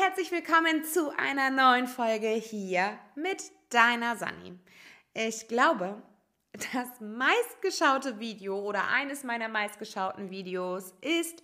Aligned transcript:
herzlich 0.00 0.30
willkommen 0.30 0.84
zu 0.84 1.10
einer 1.18 1.50
neuen 1.50 1.88
Folge 1.88 2.28
hier 2.28 2.96
mit 3.16 3.42
deiner 3.68 4.16
Sani. 4.16 4.56
Ich 5.12 5.48
glaube, 5.48 6.00
das 6.52 7.00
meistgeschaute 7.00 8.20
Video 8.20 8.60
oder 8.60 8.86
eines 8.86 9.24
meiner 9.24 9.48
meistgeschauten 9.48 10.30
Videos 10.30 10.94
ist, 11.00 11.42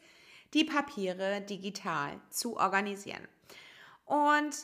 die 0.54 0.62
Papiere 0.62 1.40
digital 1.40 2.20
zu 2.30 2.56
organisieren. 2.56 3.26
Und, 4.04 4.54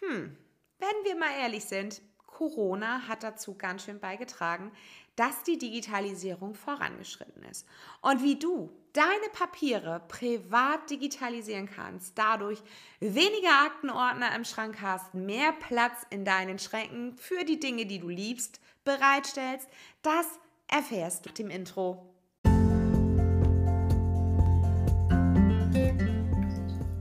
hm, 0.00 0.34
wenn 0.78 1.04
wir 1.04 1.14
mal 1.14 1.38
ehrlich 1.42 1.66
sind, 1.66 2.00
Corona 2.40 3.06
hat 3.06 3.22
dazu 3.22 3.54
ganz 3.54 3.84
schön 3.84 4.00
beigetragen, 4.00 4.72
dass 5.14 5.42
die 5.42 5.58
Digitalisierung 5.58 6.54
vorangeschritten 6.54 7.42
ist. 7.42 7.66
Und 8.00 8.22
wie 8.22 8.38
du 8.38 8.70
deine 8.94 9.28
Papiere 9.34 10.00
privat 10.08 10.88
digitalisieren 10.88 11.68
kannst, 11.68 12.16
dadurch 12.16 12.58
weniger 12.98 13.66
Aktenordner 13.66 14.34
im 14.34 14.46
Schrank 14.46 14.80
hast, 14.80 15.12
mehr 15.12 15.52
Platz 15.52 16.06
in 16.08 16.24
deinen 16.24 16.58
Schränken 16.58 17.14
für 17.18 17.44
die 17.44 17.60
Dinge, 17.60 17.84
die 17.84 17.98
du 17.98 18.08
liebst, 18.08 18.58
bereitstellst, 18.84 19.68
das 20.00 20.26
erfährst 20.66 21.26
du 21.26 21.42
im 21.42 21.50
Intro. 21.50 22.06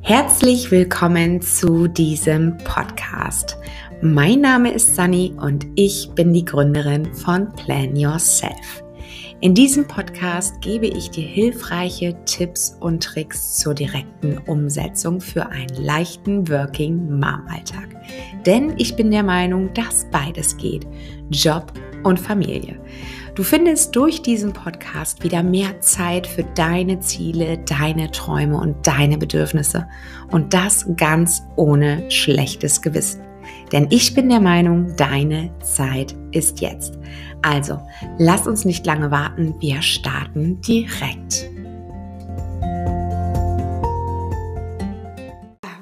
Herzlich 0.01 0.69
willkommen 0.71 1.41
zu 1.41 1.87
diesem 1.87 2.57
Podcast. 2.57 3.57
Mein 4.01 4.39
Name 4.39 4.71
ist 4.71 4.95
Sunny 4.95 5.33
und 5.41 5.67
ich 5.75 6.09
bin 6.15 6.31
die 6.31 6.45
Gründerin 6.45 7.13
von 7.13 7.51
Plan 7.51 7.97
Yourself. 7.97 8.81
In 9.41 9.53
diesem 9.53 9.85
Podcast 9.89 10.61
gebe 10.61 10.87
ich 10.87 11.11
dir 11.11 11.27
hilfreiche 11.27 12.15
Tipps 12.23 12.77
und 12.79 13.03
Tricks 13.03 13.57
zur 13.57 13.73
direkten 13.73 14.37
Umsetzung 14.47 15.19
für 15.19 15.47
einen 15.47 15.75
leichten 15.83 16.47
Working 16.47 17.19
Mom 17.19 17.45
Alltag. 17.49 17.89
Denn 18.45 18.73
ich 18.77 18.95
bin 18.95 19.11
der 19.11 19.23
Meinung, 19.23 19.73
dass 19.73 20.09
beides 20.09 20.55
geht. 20.55 20.87
Job 21.29 21.73
und 22.03 22.21
Familie. 22.21 22.79
Du 23.35 23.43
findest 23.43 23.93
durch 23.97 24.21
diesen 24.21 24.53
Podcast 24.53 25.25
wieder 25.25 25.43
mehr 25.43 25.81
Zeit 25.81 26.25
für 26.25 26.43
deine 26.55 27.01
Ziele, 27.01 27.57
deine 27.65 28.11
Träume 28.11 28.57
und 28.57 28.87
deine 28.87 29.17
Bedürfnisse. 29.17 29.89
Und 30.31 30.53
das 30.53 30.85
ganz 30.95 31.43
ohne 31.57 32.09
schlechtes 32.09 32.81
Gewissen. 32.81 33.28
Denn 33.71 33.87
ich 33.91 34.15
bin 34.15 34.29
der 34.29 34.39
Meinung, 34.39 34.95
deine 34.95 35.51
Zeit 35.59 36.15
ist 36.31 36.59
jetzt. 36.59 36.97
Also, 37.41 37.79
lass 38.17 38.47
uns 38.47 38.65
nicht 38.65 38.85
lange 38.85 39.11
warten, 39.11 39.55
wir 39.59 39.81
starten 39.81 40.59
direkt. 40.61 41.47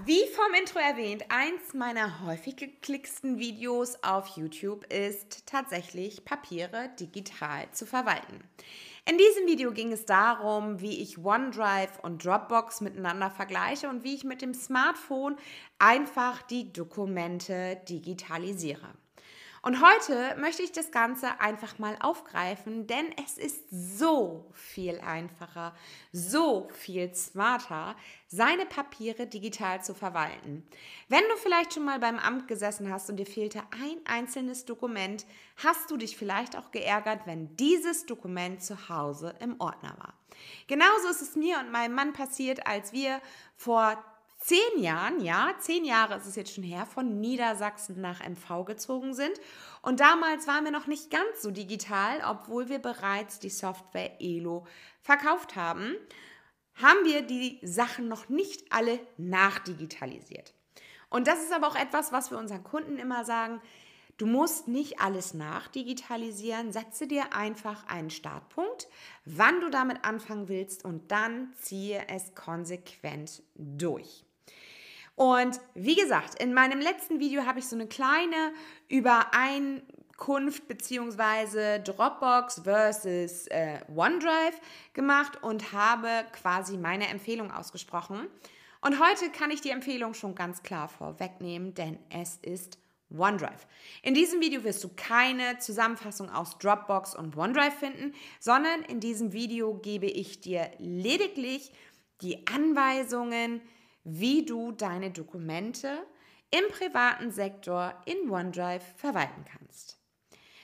Wie 0.06 0.24
vom 0.36 0.54
Intro 0.60 0.80
erwähnt, 0.80 1.24
eins 1.30 1.74
meiner 1.74 2.26
häufig 2.26 2.58
geklicksten 2.58 3.40
Videos 3.40 4.04
auf 4.04 4.28
YouTube 4.36 4.86
ist 4.92 5.46
tatsächlich 5.46 6.26
Papiere 6.26 6.90
digital 7.00 7.72
zu 7.72 7.86
verwalten. 7.86 8.44
In 9.10 9.18
diesem 9.18 9.48
Video 9.48 9.72
ging 9.72 9.94
es 9.94 10.06
darum, 10.06 10.82
wie 10.82 11.02
ich 11.02 11.18
OneDrive 11.18 12.00
und 12.02 12.26
Dropbox 12.26 12.82
miteinander 12.82 13.32
vergleiche 13.32 13.88
und 13.88 14.04
wie 14.04 14.14
ich 14.14 14.26
mit 14.26 14.42
dem 14.42 14.54
Smartphone 14.54 15.38
einfach 15.80 16.42
die 16.44 16.72
Dokumente 16.72 17.82
digitalisiere. 17.88 18.94
Und 19.68 19.82
heute 19.82 20.38
möchte 20.40 20.64
ich 20.64 20.72
das 20.72 20.92
Ganze 20.92 21.42
einfach 21.42 21.78
mal 21.78 21.98
aufgreifen, 22.00 22.88
denn 22.88 23.14
es 23.26 23.38
ist 23.38 23.66
so 23.70 24.50
viel 24.54 25.00
einfacher, 25.00 25.76
so 26.14 26.70
viel 26.72 27.14
smarter, 27.14 27.98
seine 28.28 28.66
Papiere 28.66 29.28
digital 29.28 29.84
zu 29.84 29.94
verwalten. 29.94 30.66
Wenn 31.10 31.24
du 31.24 31.36
vielleicht 31.36 31.74
schon 31.74 31.84
mal 31.84 32.00
beim 32.00 32.18
Amt 32.18 32.48
gesessen 32.48 32.94
hast 32.94 33.10
und 33.10 33.18
dir 33.18 33.26
fehlte 33.26 33.60
ein 33.72 33.98
einzelnes 34.06 34.64
Dokument, 34.64 35.26
hast 35.58 35.92
du 35.92 35.98
dich 35.98 36.16
vielleicht 36.16 36.58
auch 36.58 36.72
geärgert, 36.72 37.26
wenn 37.26 37.54
dieses 37.58 38.06
Dokument 38.06 38.64
zu 38.64 38.88
Hause 38.88 39.36
im 39.42 39.60
Ordner 39.60 39.98
war. 39.98 40.14
Genauso 40.68 41.10
ist 41.10 41.22
es 41.22 41.36
mir 41.36 41.60
und 41.60 41.72
meinem 41.72 41.94
Mann 41.94 42.14
passiert, 42.14 42.66
als 42.68 42.94
wir 42.94 43.22
vor 43.58 44.02
zehn 44.48 44.82
Jahren, 44.82 45.20
ja, 45.20 45.54
zehn 45.60 45.84
Jahre 45.84 46.16
ist 46.16 46.26
es 46.26 46.38
jetzt 46.38 46.54
schon 46.54 46.64
her, 46.64 46.86
von 46.86 47.20
Niedersachsen 47.20 48.00
nach 48.00 48.22
MV 48.26 48.64
gezogen 48.64 49.14
sind. 49.14 49.38
Und 49.82 50.00
damals 50.00 50.48
waren 50.48 50.64
wir 50.64 50.72
noch 50.72 50.88
nicht 50.88 51.12
ganz 51.12 51.42
so 51.42 51.52
digital, 51.52 52.22
obwohl 52.26 52.70
wir 52.70 52.80
bereits 52.80 53.40
die 53.40 53.50
Software 53.50 54.22
Elo 54.22 54.66
verkauft 55.02 55.58
haben, 55.58 55.96
haben 56.76 57.04
wir 57.04 57.24
die 57.24 57.60
Sachen 57.62 58.08
noch 58.08 58.30
nicht 58.30 58.72
alle 58.72 59.02
nachdigitalisiert. 59.18 60.54
Und 61.10 61.28
das 61.28 61.44
ist 61.44 61.52
aber 61.52 61.68
auch 61.68 61.76
etwas, 61.76 62.14
was 62.14 62.32
wir 62.32 62.38
unseren 62.38 62.64
Kunden 62.64 63.00
immer 63.00 63.26
sagen. 63.26 63.62
Du 64.16 64.26
musst 64.26 64.70
nicht 64.70 65.02
alles 65.02 65.34
nachdigitalisieren. 65.34 66.72
Setze 66.72 67.06
dir 67.06 67.34
einfach 67.34 67.86
einen 67.88 68.12
Startpunkt, 68.12 68.88
wann 69.26 69.60
du 69.60 69.70
damit 69.70 70.06
anfangen 70.06 70.48
willst 70.48 70.86
und 70.86 71.12
dann 71.12 71.54
ziehe 71.56 72.08
es 72.08 72.34
konsequent 72.34 73.44
durch. 73.56 74.27
Und 75.18 75.60
wie 75.74 75.96
gesagt, 75.96 76.40
in 76.40 76.54
meinem 76.54 76.80
letzten 76.80 77.20
Video 77.20 77.44
habe 77.48 77.58
ich 77.58 77.68
so 77.68 77.76
eine 77.76 77.88
kleine 77.88 78.54
Übereinkunft 78.88 80.68
bzw. 80.68 81.80
Dropbox 81.80 82.62
versus 82.64 83.48
äh, 83.48 83.80
OneDrive 83.96 84.62
gemacht 84.94 85.42
und 85.42 85.74
habe 85.74 86.08
quasi 86.34 86.78
meine 86.78 87.08
Empfehlung 87.08 87.52
ausgesprochen. 87.52 88.28
Und 88.82 89.00
heute 89.00 89.32
kann 89.32 89.50
ich 89.50 89.62
die 89.62 89.72
Empfehlung 89.72 90.14
schon 90.14 90.36
ganz 90.36 90.62
klar 90.62 90.88
vorwegnehmen, 90.88 91.74
denn 91.74 91.98
es 92.12 92.38
ist 92.44 92.78
OneDrive. 93.10 93.66
In 94.04 94.14
diesem 94.14 94.40
Video 94.40 94.64
wirst 94.64 94.84
du 94.84 94.90
keine 94.96 95.58
Zusammenfassung 95.58 96.30
aus 96.30 96.60
Dropbox 96.60 97.16
und 97.16 97.36
OneDrive 97.36 97.74
finden, 97.74 98.14
sondern 98.40 98.84
in 98.84 99.00
diesem 99.00 99.34
Video 99.34 99.74
gebe 99.80 100.06
ich 100.06 100.42
dir 100.42 100.70
lediglich 100.78 101.72
die 102.22 102.46
Anweisungen, 102.46 103.62
wie 104.10 104.46
du 104.46 104.72
deine 104.72 105.12
Dokumente 105.12 106.08
im 106.50 106.66
privaten 106.70 107.30
Sektor 107.30 107.94
in 108.06 108.30
OneDrive 108.30 108.82
verwalten 108.96 109.44
kannst. 109.44 110.00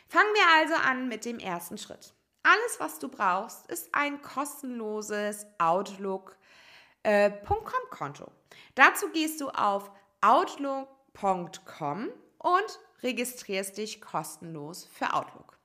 Fangen 0.08 0.34
wir 0.34 0.48
also 0.56 0.76
an 0.76 1.10
mit 1.10 1.26
dem 1.26 1.40
ersten 1.40 1.78
Schritt. 1.78 2.14
Alles, 2.44 2.80
was 2.80 3.00
du 3.00 3.10
brauchst, 3.10 3.70
ist 3.70 3.94
ein 3.94 4.22
kostenloses 4.22 5.46
Outlook.com-Konto. 5.58 8.24
Äh, 8.24 8.56
Dazu 8.76 9.10
gehst 9.10 9.42
du 9.42 9.50
auf 9.50 9.92
outlook.com 10.22 12.08
und 12.38 12.80
registrierst 13.02 13.78
dich 13.78 14.00
kostenlos 14.00 14.86
für 14.86 15.14
Outlook. 15.14 15.58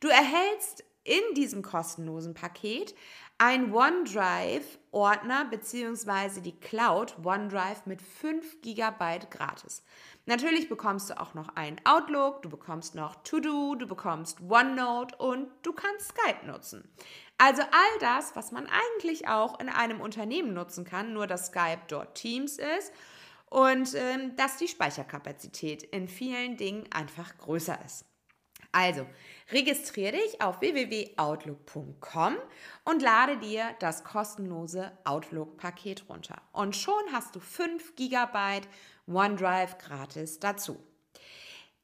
Du 0.00 0.08
erhältst 0.08 0.82
in 1.04 1.34
diesem 1.34 1.60
kostenlosen 1.62 2.32
Paket 2.32 2.94
ein 3.38 3.72
OneDrive-Ordner 3.72 5.44
bzw. 5.44 6.40
die 6.40 6.58
Cloud 6.58 7.16
OneDrive 7.24 7.86
mit 7.86 8.02
5 8.02 8.62
GB 8.62 9.20
gratis. 9.30 9.84
Natürlich 10.26 10.68
bekommst 10.68 11.08
du 11.08 11.20
auch 11.20 11.34
noch 11.34 11.48
ein 11.54 11.80
Outlook, 11.84 12.42
du 12.42 12.50
bekommst 12.50 12.96
noch 12.96 13.22
To-Do, 13.22 13.76
du 13.76 13.86
bekommst 13.86 14.40
OneNote 14.40 15.16
und 15.16 15.48
du 15.62 15.72
kannst 15.72 16.08
Skype 16.08 16.44
nutzen. 16.46 16.88
Also 17.38 17.62
all 17.62 17.98
das, 18.00 18.34
was 18.34 18.50
man 18.50 18.66
eigentlich 18.66 19.28
auch 19.28 19.60
in 19.60 19.68
einem 19.68 20.00
Unternehmen 20.00 20.52
nutzen 20.52 20.84
kann, 20.84 21.12
nur 21.12 21.28
dass 21.28 21.46
Skype 21.46 21.82
dort 21.86 22.16
Teams 22.16 22.58
ist 22.58 22.92
und 23.50 23.94
ähm, 23.94 24.34
dass 24.34 24.56
die 24.56 24.68
Speicherkapazität 24.68 25.84
in 25.84 26.08
vielen 26.08 26.56
Dingen 26.56 26.84
einfach 26.92 27.38
größer 27.38 27.78
ist. 27.84 28.04
Also, 28.72 29.06
registriere 29.50 30.12
dich 30.12 30.40
auf 30.42 30.60
www.outlook.com 30.60 32.36
und 32.84 33.02
lade 33.02 33.38
dir 33.38 33.74
das 33.80 34.04
kostenlose 34.04 34.92
Outlook-Paket 35.04 36.04
runter. 36.08 36.36
Und 36.52 36.76
schon 36.76 37.02
hast 37.12 37.34
du 37.34 37.40
5 37.40 37.96
GB 37.96 38.60
OneDrive 39.06 39.78
gratis 39.78 40.38
dazu. 40.38 40.78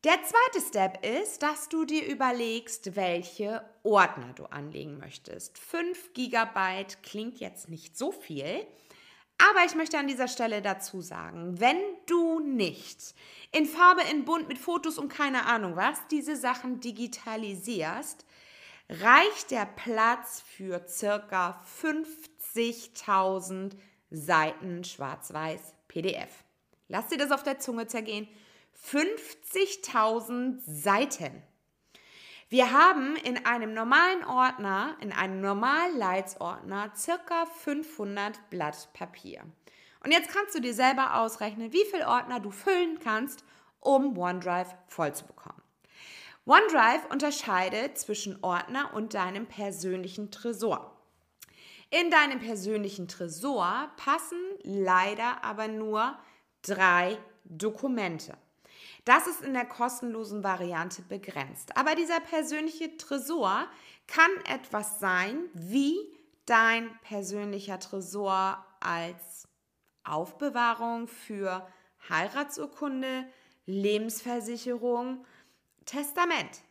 Der 0.04 0.22
zweite 0.22 0.60
Step 0.68 1.06
ist, 1.06 1.42
dass 1.42 1.70
du 1.70 1.86
dir 1.86 2.06
überlegst, 2.06 2.94
welche 2.94 3.64
Ordner 3.82 4.34
du 4.34 4.44
anlegen 4.44 4.98
möchtest. 4.98 5.56
5 5.58 6.12
GB 6.12 6.84
klingt 7.02 7.40
jetzt 7.40 7.70
nicht 7.70 7.96
so 7.96 8.12
viel, 8.12 8.66
aber 9.38 9.64
ich 9.66 9.74
möchte 9.74 9.98
an 9.98 10.06
dieser 10.06 10.28
Stelle 10.28 10.62
dazu 10.62 11.00
sagen, 11.00 11.60
wenn 11.60 11.78
du 12.06 12.40
nicht 12.40 13.14
in 13.52 13.66
Farbe, 13.66 14.02
in 14.10 14.24
Bunt, 14.24 14.48
mit 14.48 14.58
Fotos 14.58 14.98
und 14.98 15.08
keine 15.08 15.46
Ahnung 15.46 15.76
was, 15.76 15.98
diese 16.10 16.36
Sachen 16.36 16.80
digitalisierst, 16.80 18.24
reicht 18.88 19.50
der 19.50 19.66
Platz 19.66 20.40
für 20.40 20.86
circa 20.88 21.62
50.000 21.80 23.72
Seiten 24.10 24.84
schwarz-weiß 24.84 25.74
PDF. 25.88 26.44
Lass 26.88 27.08
dir 27.08 27.18
das 27.18 27.32
auf 27.32 27.42
der 27.42 27.58
Zunge 27.58 27.86
zergehen. 27.86 28.28
50.000 28.90 30.60
Seiten. 30.66 31.42
Wir 32.54 32.70
haben 32.70 33.16
in 33.16 33.44
einem 33.44 33.74
normalen 33.74 34.22
Ordner, 34.22 34.96
in 35.00 35.10
einem 35.10 35.40
normalen 35.40 35.98
Leitsordner, 35.98 36.92
circa 36.94 37.46
500 37.46 38.48
Blatt 38.48 38.90
Papier. 38.92 39.42
Und 40.04 40.12
jetzt 40.12 40.30
kannst 40.32 40.54
du 40.54 40.60
dir 40.60 40.72
selber 40.72 41.16
ausrechnen, 41.16 41.72
wie 41.72 41.84
viele 41.90 42.06
Ordner 42.06 42.38
du 42.38 42.52
füllen 42.52 43.00
kannst, 43.02 43.44
um 43.80 44.16
OneDrive 44.16 44.72
voll 44.86 45.12
zu 45.12 45.26
bekommen. 45.26 45.60
OneDrive 46.46 47.04
unterscheidet 47.10 47.98
zwischen 47.98 48.38
Ordner 48.44 48.94
und 48.94 49.14
deinem 49.14 49.46
persönlichen 49.46 50.30
Tresor. 50.30 50.96
In 51.90 52.08
deinem 52.08 52.38
persönlichen 52.38 53.08
Tresor 53.08 53.90
passen 53.96 54.38
leider 54.62 55.42
aber 55.42 55.66
nur 55.66 56.16
drei 56.62 57.18
Dokumente. 57.42 58.38
Das 59.04 59.26
ist 59.26 59.42
in 59.42 59.54
der 59.54 59.66
kostenlosen 59.66 60.42
Variante 60.42 61.02
begrenzt. 61.02 61.76
Aber 61.76 61.94
dieser 61.94 62.20
persönliche 62.20 62.96
Tresor 62.96 63.66
kann 64.06 64.30
etwas 64.48 65.00
sein 65.00 65.38
wie 65.52 65.96
dein 66.46 66.90
persönlicher 67.00 67.78
Tresor 67.78 68.64
als 68.80 69.48
Aufbewahrung 70.04 71.08
für 71.08 71.66
Heiratsurkunde, 72.08 73.26
Lebensversicherung, 73.66 75.24
Testament. 75.86 76.62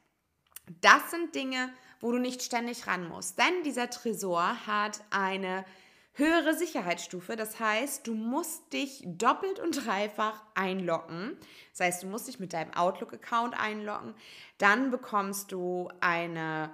Das 0.82 1.12
sind 1.12 1.34
Dinge, 1.36 1.74
wo 2.00 2.12
du 2.12 2.20
nicht 2.20 2.42
ständig 2.44 2.88
ran 2.88 3.08
musst. 3.08 3.40
Denn 3.40 3.64
dieser 3.64 3.90
Tresor 3.90 4.68
hat 4.68 5.02
eine 5.10 5.66
höhere 6.14 6.54
Sicherheitsstufe. 6.54 7.36
Das 7.36 7.60
heißt, 7.60 8.08
du 8.08 8.14
musst 8.14 8.72
dich 8.74 9.04
doppelt 9.06 9.60
und 9.60 9.86
dreifach 9.86 10.44
einloggen. 10.56 11.38
Das 11.72 11.82
heißt, 11.82 12.04
du 12.04 12.08
musst 12.08 12.28
dich 12.28 12.40
mit 12.40 12.54
deinem 12.54 12.74
Outlook-Account 12.74 13.60
einloggen. 13.60 14.14
Dann 14.58 14.92
bekommst 14.92 15.52
du 15.52 15.90
eine 16.00 16.74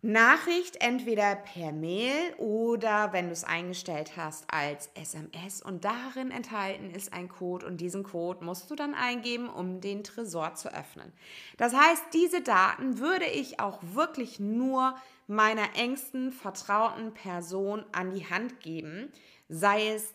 Nachricht 0.00 0.80
entweder 0.80 1.34
per 1.34 1.72
Mail 1.72 2.32
oder 2.36 3.12
wenn 3.12 3.26
du 3.26 3.32
es 3.32 3.42
eingestellt 3.42 4.12
hast 4.16 4.44
als 4.52 4.90
SMS 4.94 5.60
und 5.60 5.84
darin 5.84 6.30
enthalten 6.30 6.90
ist 6.90 7.12
ein 7.12 7.28
Code 7.28 7.66
und 7.66 7.80
diesen 7.80 8.04
Code 8.04 8.44
musst 8.44 8.70
du 8.70 8.76
dann 8.76 8.94
eingeben, 8.94 9.48
um 9.48 9.80
den 9.80 10.04
Tresor 10.04 10.54
zu 10.54 10.72
öffnen. 10.72 11.12
Das 11.56 11.74
heißt, 11.74 12.04
diese 12.12 12.42
Daten 12.42 12.98
würde 12.98 13.26
ich 13.26 13.58
auch 13.58 13.80
wirklich 13.82 14.38
nur 14.38 14.94
meiner 15.26 15.74
engsten 15.76 16.30
vertrauten 16.30 17.12
Person 17.12 17.84
an 17.90 18.12
die 18.12 18.30
Hand 18.30 18.60
geben, 18.60 19.12
sei 19.48 19.88
es 19.88 20.14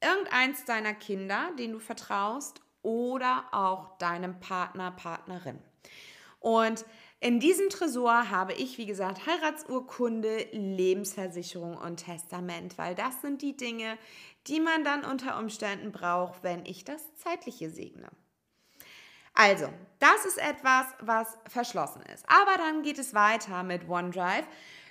irgendeins 0.00 0.64
deiner 0.64 0.94
Kinder, 0.94 1.50
den 1.58 1.72
du 1.72 1.80
vertraust 1.80 2.60
oder 2.82 3.46
auch 3.50 3.98
deinem 3.98 4.38
Partner, 4.38 4.92
Partnerin. 4.92 5.58
Und 6.40 6.84
in 7.20 7.40
diesem 7.40 7.68
Tresor 7.68 8.30
habe 8.30 8.52
ich, 8.52 8.78
wie 8.78 8.86
gesagt, 8.86 9.26
Heiratsurkunde, 9.26 10.48
Lebensversicherung 10.52 11.76
und 11.76 11.96
Testament, 11.96 12.78
weil 12.78 12.94
das 12.94 13.20
sind 13.22 13.42
die 13.42 13.56
Dinge, 13.56 13.98
die 14.46 14.60
man 14.60 14.84
dann 14.84 15.04
unter 15.04 15.38
Umständen 15.38 15.90
braucht, 15.90 16.44
wenn 16.44 16.64
ich 16.64 16.84
das 16.84 17.14
Zeitliche 17.16 17.70
segne. 17.70 18.08
Also, 19.34 19.68
das 19.98 20.26
ist 20.26 20.38
etwas, 20.38 20.86
was 21.00 21.38
verschlossen 21.48 22.02
ist. 22.12 22.24
Aber 22.28 22.56
dann 22.56 22.82
geht 22.82 22.98
es 22.98 23.14
weiter 23.14 23.62
mit 23.62 23.88
OneDrive. 23.88 24.46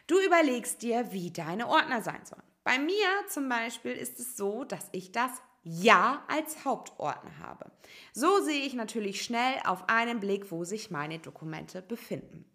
Du 0.07 0.19
überlegst 0.19 0.81
dir, 0.81 1.11
wie 1.11 1.31
deine 1.31 1.67
Ordner 1.67 2.01
sein 2.01 2.25
sollen. 2.25 2.43
Bei 2.63 2.77
mir 2.77 3.07
zum 3.29 3.47
Beispiel 3.47 3.93
ist 3.93 4.19
es 4.19 4.35
so, 4.35 4.65
dass 4.65 4.87
ich 4.91 5.11
das 5.11 5.31
ja 5.67 6.23
als 6.27 6.65
Hauptordner 6.65 7.39
habe. 7.39 7.71
So 8.13 8.39
sehe 8.41 8.65
ich 8.65 8.73
natürlich 8.73 9.21
schnell 9.21 9.55
auf 9.65 9.89
einen 9.89 10.19
Blick, 10.19 10.51
wo 10.51 10.63
sich 10.63 10.91
meine 10.91 11.19
Dokumente 11.19 11.81
befinden. 11.81 12.45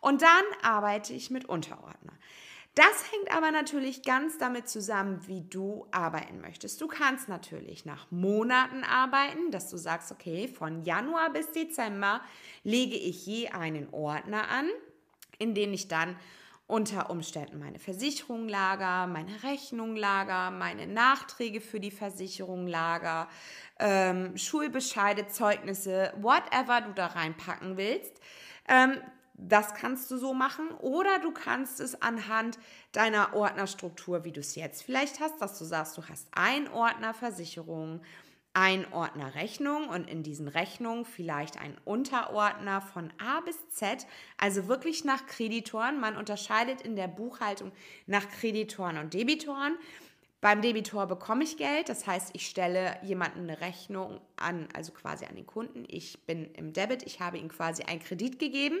Und 0.00 0.22
dann 0.22 0.44
arbeite 0.62 1.12
ich 1.12 1.30
mit 1.30 1.46
Unterordner. 1.46 2.12
Das 2.76 3.10
hängt 3.10 3.36
aber 3.36 3.50
natürlich 3.50 4.04
ganz 4.04 4.38
damit 4.38 4.68
zusammen, 4.68 5.26
wie 5.26 5.42
du 5.42 5.86
arbeiten 5.90 6.40
möchtest. 6.40 6.80
Du 6.80 6.86
kannst 6.86 7.28
natürlich 7.28 7.84
nach 7.84 8.10
Monaten 8.10 8.84
arbeiten, 8.84 9.50
dass 9.50 9.68
du 9.68 9.76
sagst, 9.76 10.12
okay, 10.12 10.46
von 10.46 10.84
Januar 10.84 11.32
bis 11.32 11.50
Dezember 11.50 12.20
lege 12.62 12.96
ich 12.96 13.26
je 13.26 13.48
einen 13.48 13.92
Ordner 13.92 14.48
an, 14.48 14.68
in 15.38 15.54
den 15.54 15.74
ich 15.74 15.88
dann 15.88 16.16
unter 16.70 17.10
Umständen 17.10 17.58
meine 17.58 17.78
Versicherung 17.78 18.48
lager, 18.48 19.06
meine 19.06 19.42
Rechnung 19.42 19.96
lager, 19.96 20.50
meine 20.50 20.86
Nachträge 20.86 21.60
für 21.60 21.80
die 21.80 21.90
Versicherung 21.90 22.66
lager, 22.66 23.28
ähm, 23.78 24.36
Schulbescheide, 24.36 25.26
Zeugnisse, 25.28 26.12
whatever 26.20 26.80
du 26.80 26.92
da 26.92 27.06
reinpacken 27.06 27.76
willst. 27.76 28.20
Ähm, 28.68 28.98
das 29.34 29.74
kannst 29.74 30.10
du 30.10 30.18
so 30.18 30.34
machen 30.34 30.70
oder 30.80 31.18
du 31.18 31.32
kannst 31.32 31.80
es 31.80 32.00
anhand 32.02 32.58
deiner 32.92 33.34
Ordnerstruktur, 33.34 34.24
wie 34.24 34.32
du 34.32 34.40
es 34.40 34.54
jetzt 34.54 34.82
vielleicht 34.82 35.20
hast, 35.20 35.40
dass 35.40 35.58
du 35.58 35.64
sagst, 35.64 35.96
du 35.96 36.02
hast 36.08 36.28
ein 36.32 36.70
Ordner 36.70 37.14
Versicherung, 37.14 38.02
ein 38.52 38.92
Ordner 38.92 39.34
Rechnung 39.34 39.88
und 39.88 40.10
in 40.10 40.22
diesen 40.22 40.48
Rechnungen 40.48 41.04
vielleicht 41.04 41.60
ein 41.60 41.76
Unterordner 41.84 42.80
von 42.80 43.12
A 43.18 43.40
bis 43.40 43.68
Z, 43.68 44.06
also 44.38 44.66
wirklich 44.66 45.04
nach 45.04 45.26
Kreditoren. 45.26 46.00
Man 46.00 46.16
unterscheidet 46.16 46.80
in 46.80 46.96
der 46.96 47.08
Buchhaltung 47.08 47.70
nach 48.06 48.28
Kreditoren 48.28 48.98
und 48.98 49.14
Debitoren. 49.14 49.76
Beim 50.40 50.62
Debitor 50.62 51.06
bekomme 51.06 51.44
ich 51.44 51.58
Geld, 51.58 51.90
das 51.90 52.06
heißt, 52.06 52.30
ich 52.32 52.46
stelle 52.46 52.96
jemanden 53.02 53.40
eine 53.40 53.60
Rechnung 53.60 54.22
an, 54.36 54.68
also 54.74 54.90
quasi 54.92 55.26
an 55.26 55.36
den 55.36 55.46
Kunden. 55.46 55.84
Ich 55.86 56.24
bin 56.24 56.46
im 56.54 56.72
Debit, 56.72 57.02
ich 57.02 57.20
habe 57.20 57.36
ihm 57.36 57.48
quasi 57.48 57.82
einen 57.82 58.00
Kredit 58.00 58.38
gegeben. 58.38 58.78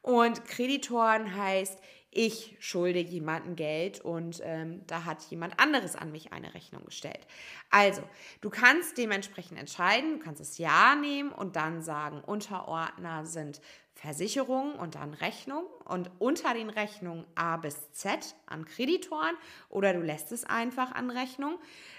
Und 0.00 0.44
Kreditoren 0.44 1.36
heißt, 1.36 1.78
ich 2.14 2.54
schulde 2.60 3.00
jemandem 3.00 3.56
Geld 3.56 4.00
und 4.00 4.40
ähm, 4.44 4.82
da 4.86 5.06
hat 5.06 5.22
jemand 5.30 5.58
anderes 5.58 5.96
an 5.96 6.12
mich 6.12 6.32
eine 6.32 6.54
Rechnung 6.54 6.84
gestellt. 6.84 7.26
Also, 7.70 8.02
du 8.42 8.50
kannst 8.50 8.98
dementsprechend 8.98 9.58
entscheiden, 9.58 10.18
du 10.18 10.24
kannst 10.24 10.40
es 10.40 10.58
Ja 10.58 10.94
nehmen 10.94 11.32
und 11.32 11.56
dann 11.56 11.80
sagen, 11.80 12.20
Unterordner 12.20 13.24
sind 13.24 13.62
Versicherungen 13.94 14.74
und 14.74 14.94
dann 14.96 15.14
Rechnung 15.14 15.64
und 15.84 16.10
unter 16.18 16.54
den 16.54 16.70
Rechnungen 16.70 17.24
A 17.34 17.56
bis 17.56 17.92
Z 17.92 18.34
an 18.46 18.64
Kreditoren 18.64 19.36
oder 19.68 19.92
du 19.92 20.00
lässt 20.00 20.32
es 20.32 20.44
einfach 20.44 20.92
an 20.92 21.10
Rechnung. 21.10 21.58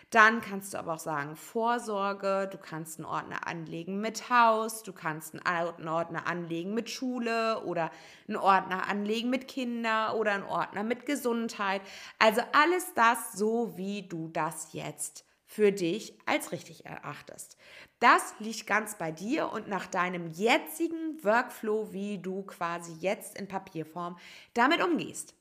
Dann 0.10 0.42
kannst 0.42 0.74
du 0.74 0.78
aber 0.78 0.94
auch 0.94 1.00
sagen 1.00 1.36
Vorsorge, 1.36 2.50
du 2.52 2.58
kannst 2.58 3.00
einen 3.00 3.06
Ordner 3.06 3.48
anlegen 3.48 4.02
mit 4.02 4.30
Haus, 4.30 4.84
du 4.84 4.94
kannst 4.94 5.34
einen 5.46 5.88
Ordner 5.88 6.28
anlegen 6.28 6.74
mit 6.74 6.90
Schule 6.90 7.64
oder 7.64 7.90
einen 8.28 8.38
Ordner 8.38 8.88
anlegen 8.88 9.30
mit 9.30 9.48
Kinder 9.48 10.16
oder 10.16 10.34
einen 10.34 10.44
Ordner 10.44 10.84
mit 10.84 11.06
Gesundheit. 11.06 11.82
Also 12.20 12.42
alles 12.52 12.94
das 12.96 13.34
so, 13.34 13.78
wie 13.78 14.08
du 14.08 14.28
das 14.28 14.74
jetzt 14.74 15.26
für 15.54 15.72
dich 15.72 16.18
als 16.26 16.52
richtig 16.52 16.86
erachtest. 16.86 17.58
Das 18.00 18.34
liegt 18.40 18.66
ganz 18.66 18.98
bei 18.98 19.12
dir 19.12 19.52
und 19.52 19.68
nach 19.68 19.86
deinem 19.86 20.32
jetzigen 20.32 21.24
Workflow, 21.24 21.94
wie 21.94 22.18
du 22.18 22.42
quasi 22.42 22.94
jetzt 23.00 23.38
in 23.38 23.48
Papierform 23.48 24.18
damit 24.56 24.82
umgehst. 24.82 25.36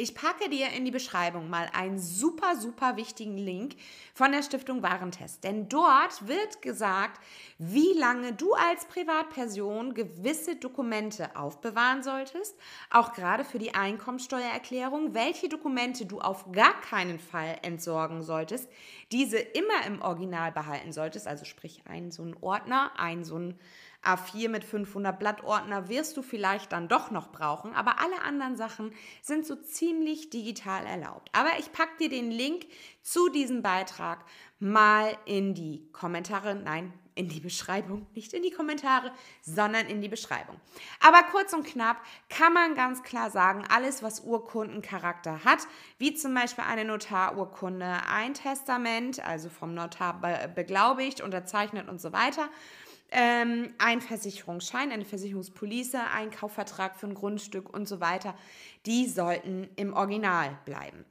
Ich 0.00 0.14
packe 0.14 0.48
dir 0.48 0.68
in 0.70 0.84
die 0.84 0.92
Beschreibung 0.92 1.50
mal 1.50 1.68
einen 1.72 1.98
super, 1.98 2.54
super 2.54 2.96
wichtigen 2.96 3.36
Link 3.36 3.74
von 4.14 4.30
der 4.30 4.44
Stiftung 4.44 4.80
Warentest. 4.80 5.42
Denn 5.42 5.68
dort 5.68 6.28
wird 6.28 6.62
gesagt, 6.62 7.20
wie 7.58 7.94
lange 7.98 8.32
du 8.32 8.54
als 8.54 8.84
Privatperson 8.84 9.94
gewisse 9.94 10.54
Dokumente 10.54 11.34
aufbewahren 11.34 12.04
solltest, 12.04 12.56
auch 12.90 13.12
gerade 13.12 13.44
für 13.44 13.58
die 13.58 13.74
Einkommensteuererklärung, 13.74 15.14
welche 15.14 15.48
Dokumente 15.48 16.06
du 16.06 16.20
auf 16.20 16.52
gar 16.52 16.80
keinen 16.80 17.18
Fall 17.18 17.58
entsorgen 17.62 18.22
solltest, 18.22 18.68
diese 19.10 19.38
immer 19.38 19.84
im 19.84 20.00
Original 20.00 20.52
behalten 20.52 20.92
solltest, 20.92 21.26
also 21.26 21.44
sprich 21.44 21.82
einen 21.88 22.12
so 22.12 22.22
einen 22.22 22.36
Ordner, 22.40 22.92
einen 23.00 23.24
so 23.24 23.34
einen 23.34 23.58
A4 24.04 24.48
mit 24.48 24.64
500 24.64 25.18
Blattordner 25.18 25.88
wirst 25.88 26.16
du 26.16 26.22
vielleicht 26.22 26.72
dann 26.72 26.88
doch 26.88 27.10
noch 27.10 27.32
brauchen, 27.32 27.74
aber 27.74 28.00
alle 28.00 28.22
anderen 28.22 28.56
Sachen 28.56 28.92
sind 29.22 29.46
so 29.46 29.56
ziemlich 29.56 30.30
digital 30.30 30.86
erlaubt. 30.86 31.28
Aber 31.32 31.50
ich 31.58 31.72
packe 31.72 31.98
dir 31.98 32.08
den 32.08 32.30
Link 32.30 32.66
zu 33.02 33.28
diesem 33.28 33.62
Beitrag 33.62 34.24
mal 34.58 35.16
in 35.24 35.54
die 35.54 35.88
Kommentare, 35.92 36.54
nein, 36.54 36.92
in 37.18 37.28
die 37.28 37.40
Beschreibung, 37.40 38.06
nicht 38.14 38.32
in 38.32 38.44
die 38.44 38.52
Kommentare, 38.52 39.10
sondern 39.42 39.86
in 39.86 40.00
die 40.00 40.08
Beschreibung. 40.08 40.60
Aber 41.00 41.24
kurz 41.24 41.52
und 41.52 41.66
knapp 41.66 41.96
kann 42.28 42.52
man 42.52 42.76
ganz 42.76 43.02
klar 43.02 43.30
sagen, 43.30 43.64
alles, 43.68 44.04
was 44.04 44.20
Urkundencharakter 44.20 45.44
hat, 45.44 45.66
wie 45.98 46.14
zum 46.14 46.32
Beispiel 46.32 46.64
eine 46.64 46.84
Notarurkunde, 46.84 48.02
ein 48.08 48.34
Testament, 48.34 49.18
also 49.26 49.48
vom 49.48 49.74
Notar 49.74 50.20
beglaubigt, 50.54 51.20
unterzeichnet 51.20 51.88
und 51.88 52.00
so 52.00 52.12
weiter, 52.12 52.48
ähm, 53.10 53.74
ein 53.78 54.00
Versicherungsschein, 54.00 54.92
eine 54.92 55.04
Versicherungspolice, 55.04 56.00
ein 56.14 56.30
Kaufvertrag 56.30 56.96
für 56.96 57.06
ein 57.06 57.14
Grundstück 57.14 57.72
und 57.72 57.88
so 57.88 58.00
weiter, 58.00 58.34
die 58.86 59.06
sollten 59.06 59.68
im 59.76 59.94
Original 59.94 60.58
bleiben. 60.64 61.04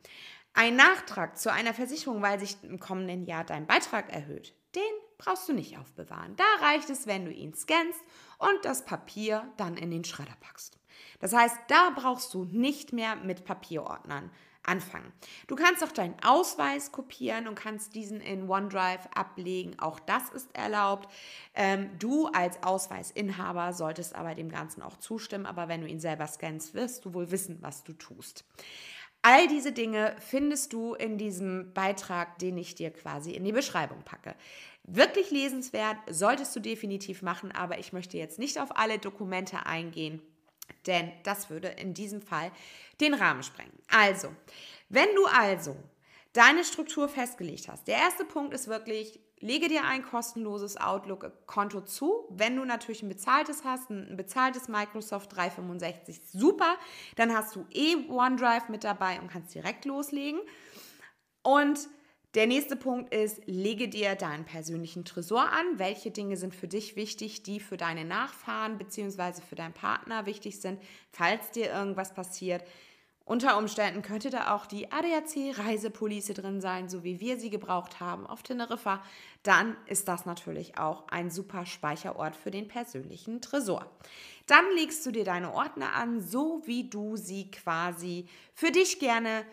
Ein 0.53 0.75
Nachtrag 0.75 1.37
zu 1.37 1.51
einer 1.51 1.73
Versicherung, 1.73 2.21
weil 2.21 2.39
sich 2.39 2.57
im 2.63 2.79
kommenden 2.79 3.25
Jahr 3.25 3.43
dein 3.43 3.67
Beitrag 3.67 4.11
erhöht, 4.11 4.55
den 4.75 4.81
brauchst 5.17 5.47
du 5.49 5.53
nicht 5.53 5.77
aufbewahren. 5.77 6.35
Da 6.35 6.65
reicht 6.65 6.89
es, 6.89 7.07
wenn 7.07 7.25
du 7.25 7.31
ihn 7.31 7.53
scannst 7.53 7.99
und 8.39 8.63
das 8.63 8.85
Papier 8.85 9.51
dann 9.57 9.77
in 9.77 9.91
den 9.91 10.03
Schredder 10.03 10.35
packst. 10.39 10.77
Das 11.19 11.33
heißt, 11.33 11.55
da 11.67 11.91
brauchst 11.95 12.33
du 12.33 12.45
nicht 12.45 12.93
mehr 12.93 13.15
mit 13.15 13.45
Papierordnern 13.45 14.29
anfangen. 14.67 15.11
Du 15.47 15.55
kannst 15.55 15.83
auch 15.83 15.91
deinen 15.91 16.17
Ausweis 16.23 16.91
kopieren 16.91 17.47
und 17.47 17.55
kannst 17.55 17.95
diesen 17.95 18.19
in 18.19 18.49
OneDrive 18.49 19.07
ablegen. 19.15 19.79
Auch 19.79 19.99
das 19.99 20.29
ist 20.29 20.55
erlaubt. 20.55 21.11
Ähm, 21.55 21.89
du 21.99 22.27
als 22.27 22.61
Ausweisinhaber 22.63 23.73
solltest 23.73 24.13
aber 24.13 24.35
dem 24.35 24.49
Ganzen 24.49 24.81
auch 24.81 24.97
zustimmen. 24.97 25.45
Aber 25.45 25.67
wenn 25.67 25.81
du 25.81 25.87
ihn 25.87 25.99
selber 25.99 26.27
scannst, 26.27 26.73
wirst 26.73 27.05
du 27.05 27.13
wohl 27.13 27.31
wissen, 27.31 27.57
was 27.61 27.83
du 27.83 27.93
tust. 27.93 28.45
All 29.21 29.47
diese 29.47 29.71
Dinge 29.71 30.15
findest 30.19 30.73
du 30.73 30.93
in 30.93 31.17
diesem 31.17 31.73
Beitrag, 31.73 32.37
den 32.39 32.57
ich 32.57 32.75
dir 32.75 32.91
quasi 32.91 33.31
in 33.31 33.43
die 33.43 33.51
Beschreibung 33.51 34.03
packe. 34.03 34.35
Wirklich 34.83 35.31
lesenswert, 35.31 35.97
solltest 36.09 36.55
du 36.55 36.59
definitiv 36.59 37.21
machen, 37.21 37.51
aber 37.51 37.79
ich 37.79 37.91
möchte 37.91 38.17
jetzt 38.17 38.39
nicht 38.39 38.59
auf 38.59 38.77
alle 38.77 38.99
Dokumente 38.99 39.65
eingehen, 39.65 40.21
denn 40.85 41.11
das 41.23 41.49
würde 41.49 41.67
in 41.67 41.93
diesem 41.93 42.21
Fall 42.21 42.51
den 43.01 43.13
Rahmen 43.13 43.43
sprengen. 43.43 43.77
Also, 43.89 44.33
wenn 44.89 45.13
du 45.15 45.25
also 45.25 45.75
deine 46.33 46.63
Struktur 46.63 47.09
festgelegt 47.09 47.67
hast, 47.67 47.87
der 47.87 47.97
erste 47.97 48.25
Punkt 48.25 48.53
ist 48.53 48.67
wirklich, 48.67 49.19
lege 49.39 49.67
dir 49.67 49.83
ein 49.83 50.03
kostenloses 50.03 50.77
Outlook-Konto 50.77 51.81
zu. 51.81 52.25
Wenn 52.29 52.55
du 52.55 52.65
natürlich 52.65 53.03
ein 53.03 53.09
bezahltes 53.09 53.63
hast, 53.63 53.89
ein 53.89 54.17
bezahltes 54.17 54.67
Microsoft 54.67 55.35
365, 55.35 56.21
super. 56.31 56.77
Dann 57.15 57.35
hast 57.35 57.55
du 57.55 57.65
eh 57.71 57.95
OneDrive 58.09 58.69
mit 58.69 58.83
dabei 58.83 59.19
und 59.19 59.29
kannst 59.29 59.53
direkt 59.53 59.85
loslegen. 59.85 60.41
Und 61.43 61.87
der 62.37 62.45
nächste 62.45 62.75
Punkt 62.75 63.11
ist, 63.11 63.41
lege 63.47 63.89
dir 63.89 64.13
deinen 64.13 64.45
persönlichen 64.45 65.05
Tresor 65.05 65.51
an. 65.51 65.65
Welche 65.79 66.11
Dinge 66.11 66.37
sind 66.37 66.53
für 66.53 66.67
dich 66.67 66.95
wichtig, 66.95 67.41
die 67.41 67.59
für 67.59 67.77
deine 67.77 68.05
Nachfahren 68.05 68.77
bzw. 68.77 69.41
für 69.41 69.55
deinen 69.55 69.73
Partner 69.73 70.27
wichtig 70.27 70.61
sind, 70.61 70.79
falls 71.11 71.49
dir 71.49 71.71
irgendwas 71.71 72.13
passiert. 72.13 72.63
Unter 73.25 73.57
Umständen 73.57 74.03
könnte 74.03 74.29
da 74.29 74.55
auch 74.55 74.67
die 74.67 74.91
ADAC-Reisepolice 74.91 76.35
drin 76.35 76.61
sein, 76.61 76.89
so 76.89 77.03
wie 77.03 77.19
wir 77.19 77.39
sie 77.39 77.49
gebraucht 77.49 77.99
haben 77.99 78.27
auf 78.27 78.43
Teneriffa. 78.43 79.03
Dann 79.41 79.75
ist 79.87 80.07
das 80.07 80.27
natürlich 80.27 80.77
auch 80.77 81.07
ein 81.07 81.31
super 81.31 81.65
Speicherort 81.65 82.35
für 82.35 82.51
den 82.51 82.67
persönlichen 82.67 83.41
Tresor. 83.41 83.89
Dann 84.45 84.63
legst 84.75 85.03
du 85.07 85.11
dir 85.11 85.25
deine 85.25 85.53
Ordner 85.55 85.93
an, 85.95 86.21
so 86.21 86.61
wie 86.65 86.87
du 86.87 87.17
sie 87.17 87.49
quasi 87.49 88.27
für 88.53 88.71
dich 88.71 88.99
gerne 88.99 89.43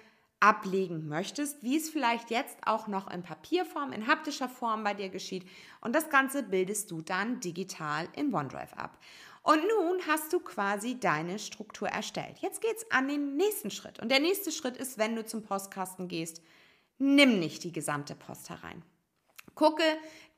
ablegen 0.45 1.09
möchtest, 1.09 1.63
wie 1.63 1.79
es 1.79 1.89
vielleicht 1.89 2.31
jetzt 2.31 2.59
auch 2.67 2.87
noch 2.87 3.11
in 3.11 3.23
Papierform, 3.23 3.93
in 3.93 4.07
haptischer 4.07 4.51
Form 4.51 4.85
bei 4.85 4.93
dir 4.93 5.09
geschieht. 5.09 5.49
Und 5.81 5.95
das 5.95 6.11
Ganze 6.11 6.43
bildest 6.43 6.91
du 6.91 7.01
dann 7.01 7.41
digital 7.41 8.09
in 8.15 8.35
OneDrive 8.35 8.75
ab. 8.75 8.99
Und 9.43 9.63
nun 9.63 10.01
hast 10.07 10.35
du 10.35 10.41
quasi 10.41 11.01
deine 11.01 11.39
Struktur 11.39 11.89
erstellt. 11.89 12.41
Jetzt 12.41 12.61
geht 12.61 12.77
es 12.77 12.91
an 12.91 13.09
den 13.09 13.37
nächsten 13.37 13.71
Schritt. 13.71 14.01
Und 14.01 14.11
der 14.11 14.21
nächste 14.21 14.53
Schritt 14.53 14.77
ist, 14.77 14.99
wenn 14.99 15.17
du 15.17 15.25
zum 15.25 15.43
Postkasten 15.43 16.09
gehst, 16.09 16.43
nimm 16.99 17.39
nicht 17.39 17.65
die 17.65 17.73
gesamte 17.73 18.15
Post 18.15 18.51
herein. 18.51 18.83
Gucke 19.55 19.85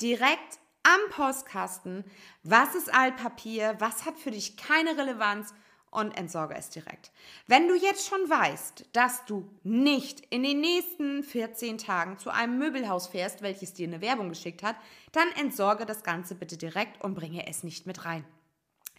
direkt 0.00 0.60
am 0.84 1.10
Postkasten, 1.10 2.04
was 2.44 2.76
ist 2.76 2.94
Altpapier, 2.94 3.74
was 3.80 4.04
hat 4.04 4.20
für 4.20 4.30
dich 4.30 4.56
keine 4.56 4.96
Relevanz 4.96 5.52
und 5.96 6.16
entsorge 6.18 6.54
es 6.54 6.68
direkt. 6.68 7.10
Wenn 7.46 7.68
du 7.68 7.74
jetzt 7.74 8.06
schon 8.06 8.28
weißt, 8.28 8.84
dass 8.92 9.24
du 9.24 9.48
nicht 9.62 10.20
in 10.28 10.42
den 10.42 10.60
nächsten 10.60 11.22
14 11.22 11.78
Tagen 11.78 12.18
zu 12.18 12.28
einem 12.28 12.58
Möbelhaus 12.58 13.06
fährst, 13.06 13.40
welches 13.40 13.72
dir 13.72 13.88
eine 13.88 14.02
Werbung 14.02 14.28
geschickt 14.28 14.62
hat, 14.62 14.76
dann 15.12 15.28
entsorge 15.40 15.86
das 15.86 16.04
Ganze 16.04 16.34
bitte 16.34 16.58
direkt 16.58 17.02
und 17.02 17.14
bringe 17.14 17.48
es 17.48 17.64
nicht 17.64 17.86
mit 17.86 18.04
rein. 18.04 18.26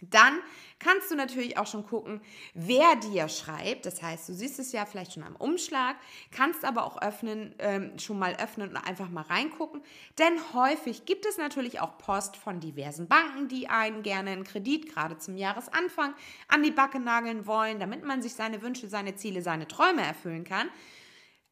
Dann 0.00 0.40
kannst 0.78 1.10
du 1.10 1.16
natürlich 1.16 1.58
auch 1.58 1.66
schon 1.66 1.84
gucken, 1.84 2.20
wer 2.54 2.96
dir 2.96 3.28
schreibt. 3.28 3.84
Das 3.86 4.00
heißt, 4.02 4.28
du 4.28 4.32
siehst 4.32 4.58
es 4.58 4.72
ja 4.72 4.86
vielleicht 4.86 5.14
schon 5.14 5.24
am 5.24 5.36
Umschlag, 5.36 5.96
kannst 6.30 6.64
aber 6.64 6.84
auch 6.84 7.02
öffnen, 7.02 7.54
ähm, 7.58 7.98
schon 7.98 8.18
mal 8.18 8.36
öffnen 8.36 8.70
und 8.70 8.76
einfach 8.76 9.08
mal 9.08 9.22
reingucken. 9.22 9.82
Denn 10.18 10.38
häufig 10.54 11.04
gibt 11.04 11.26
es 11.26 11.36
natürlich 11.36 11.80
auch 11.80 11.98
Post 11.98 12.36
von 12.36 12.60
diversen 12.60 13.08
Banken, 13.08 13.48
die 13.48 13.68
einen 13.68 14.02
gerne 14.02 14.30
einen 14.30 14.44
Kredit 14.44 14.92
gerade 14.92 15.18
zum 15.18 15.36
Jahresanfang 15.36 16.14
an 16.46 16.62
die 16.62 16.70
Backe 16.70 17.00
nageln 17.00 17.46
wollen, 17.46 17.80
damit 17.80 18.04
man 18.04 18.22
sich 18.22 18.34
seine 18.34 18.62
Wünsche, 18.62 18.88
seine 18.88 19.16
Ziele, 19.16 19.42
seine 19.42 19.66
Träume 19.66 20.02
erfüllen 20.02 20.44
kann. 20.44 20.68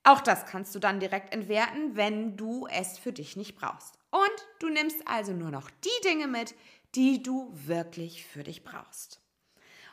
Auch 0.05 0.21
das 0.21 0.47
kannst 0.47 0.73
du 0.73 0.79
dann 0.79 1.01
direkt 1.01 1.35
entwerten, 1.35 1.97
wenn 1.97 2.37
du 2.37 2.69
es 2.69 2.97
für 2.97 3.13
dich 3.13 3.37
nicht 3.37 3.57
brauchst. 3.57 3.99
Und 4.13 4.47
du 4.61 4.69
nimmst 4.69 5.07
also 5.09 5.33
nur 5.33 5.51
noch 5.51 5.69
die 5.69 6.09
Dinge 6.09 6.29
mit, 6.29 6.55
die 6.97 7.23
du 7.23 7.51
wirklich 7.53 8.27
für 8.27 8.43
dich 8.43 8.65
brauchst. 8.65 9.21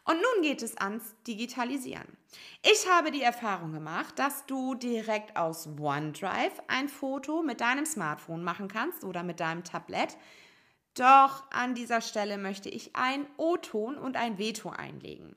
Und 0.06 0.16
nun 0.16 0.42
geht 0.42 0.62
es 0.62 0.76
ans 0.78 1.16
Digitalisieren. 1.28 2.18
Ich 2.62 2.90
habe 2.90 3.12
die 3.12 3.22
Erfahrung 3.22 3.72
gemacht, 3.72 4.20
dass 4.20 4.46
du 4.46 4.76
direkt 4.76 5.38
aus 5.38 5.68
OneDrive 5.80 6.62
ein 6.68 6.90
Foto 6.90 7.42
mit 7.42 7.62
deinem 7.62 7.86
Smartphone 7.86 8.44
machen 8.44 8.68
kannst 8.68 9.04
oder 9.04 9.24
mit 9.24 9.40
deinem 9.40 9.64
Tablet. 9.64 10.18
Doch 10.96 11.50
an 11.52 11.74
dieser 11.74 12.02
Stelle 12.02 12.38
möchte 12.38 12.70
ich 12.70 12.96
ein 12.96 13.26
O-Ton 13.38 13.98
und 13.98 14.18
ein 14.18 14.38
Veto 14.38 14.70
einlegen. 14.70 15.36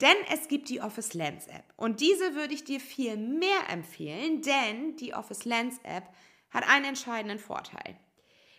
Denn 0.00 0.16
es 0.30 0.48
gibt 0.48 0.68
die 0.68 0.80
Office 0.80 1.14
Lens 1.14 1.46
App 1.46 1.64
und 1.76 2.00
diese 2.00 2.34
würde 2.34 2.54
ich 2.54 2.64
dir 2.64 2.80
viel 2.80 3.16
mehr 3.16 3.68
empfehlen, 3.70 4.42
denn 4.42 4.96
die 4.96 5.14
Office 5.14 5.44
Lens 5.44 5.80
App 5.84 6.04
hat 6.50 6.68
einen 6.68 6.84
entscheidenden 6.84 7.38
Vorteil. 7.38 7.98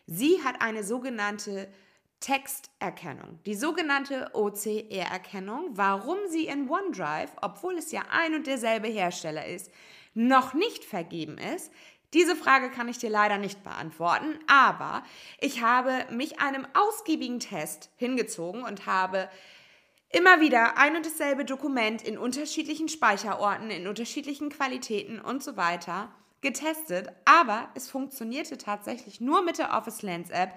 Sie 0.07 0.43
hat 0.43 0.61
eine 0.61 0.83
sogenannte 0.83 1.71
Texterkennung, 2.23 3.39
die 3.45 3.53
sogenannte 3.53 4.29
OCR-Erkennung, 4.33 5.71
warum 5.73 6.17
sie 6.29 6.45
in 6.45 6.69
OneDrive, 6.69 7.31
obwohl 7.41 7.77
es 7.77 7.91
ja 7.91 8.03
ein 8.09 8.33
und 8.33 8.47
derselbe 8.47 8.87
Hersteller 8.87 9.45
ist, 9.45 9.69
noch 10.13 10.53
nicht 10.53 10.85
vergeben 10.85 11.37
ist. 11.37 11.69
Diese 12.13 12.37
Frage 12.37 12.71
kann 12.71 12.87
ich 12.87 12.97
dir 12.97 13.09
leider 13.09 13.37
nicht 13.37 13.61
beantworten, 13.65 14.39
aber 14.47 15.03
ich 15.41 15.61
habe 15.61 16.05
mich 16.11 16.39
einem 16.39 16.65
ausgiebigen 16.73 17.41
Test 17.41 17.89
hingezogen 17.97 18.63
und 18.63 18.85
habe 18.85 19.27
immer 20.07 20.39
wieder 20.39 20.77
ein 20.77 20.95
und 20.95 21.05
dasselbe 21.05 21.43
Dokument 21.43 22.03
in 22.03 22.17
unterschiedlichen 22.17 22.87
Speicherorten, 22.87 23.69
in 23.69 23.85
unterschiedlichen 23.85 24.49
Qualitäten 24.49 25.19
und 25.19 25.43
so 25.43 25.57
weiter 25.57 26.09
getestet, 26.39 27.09
aber 27.25 27.67
es 27.75 27.89
funktionierte 27.89 28.57
tatsächlich 28.57 29.19
nur 29.19 29.41
mit 29.41 29.57
der 29.57 29.73
Office 29.73 30.03
Lens 30.03 30.29
App, 30.29 30.53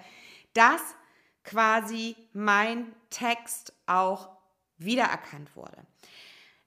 dass 0.53 0.95
quasi 1.47 2.15
mein 2.33 2.93
Text 3.09 3.73
auch 3.87 4.29
wiedererkannt 4.77 5.55
wurde. 5.55 5.87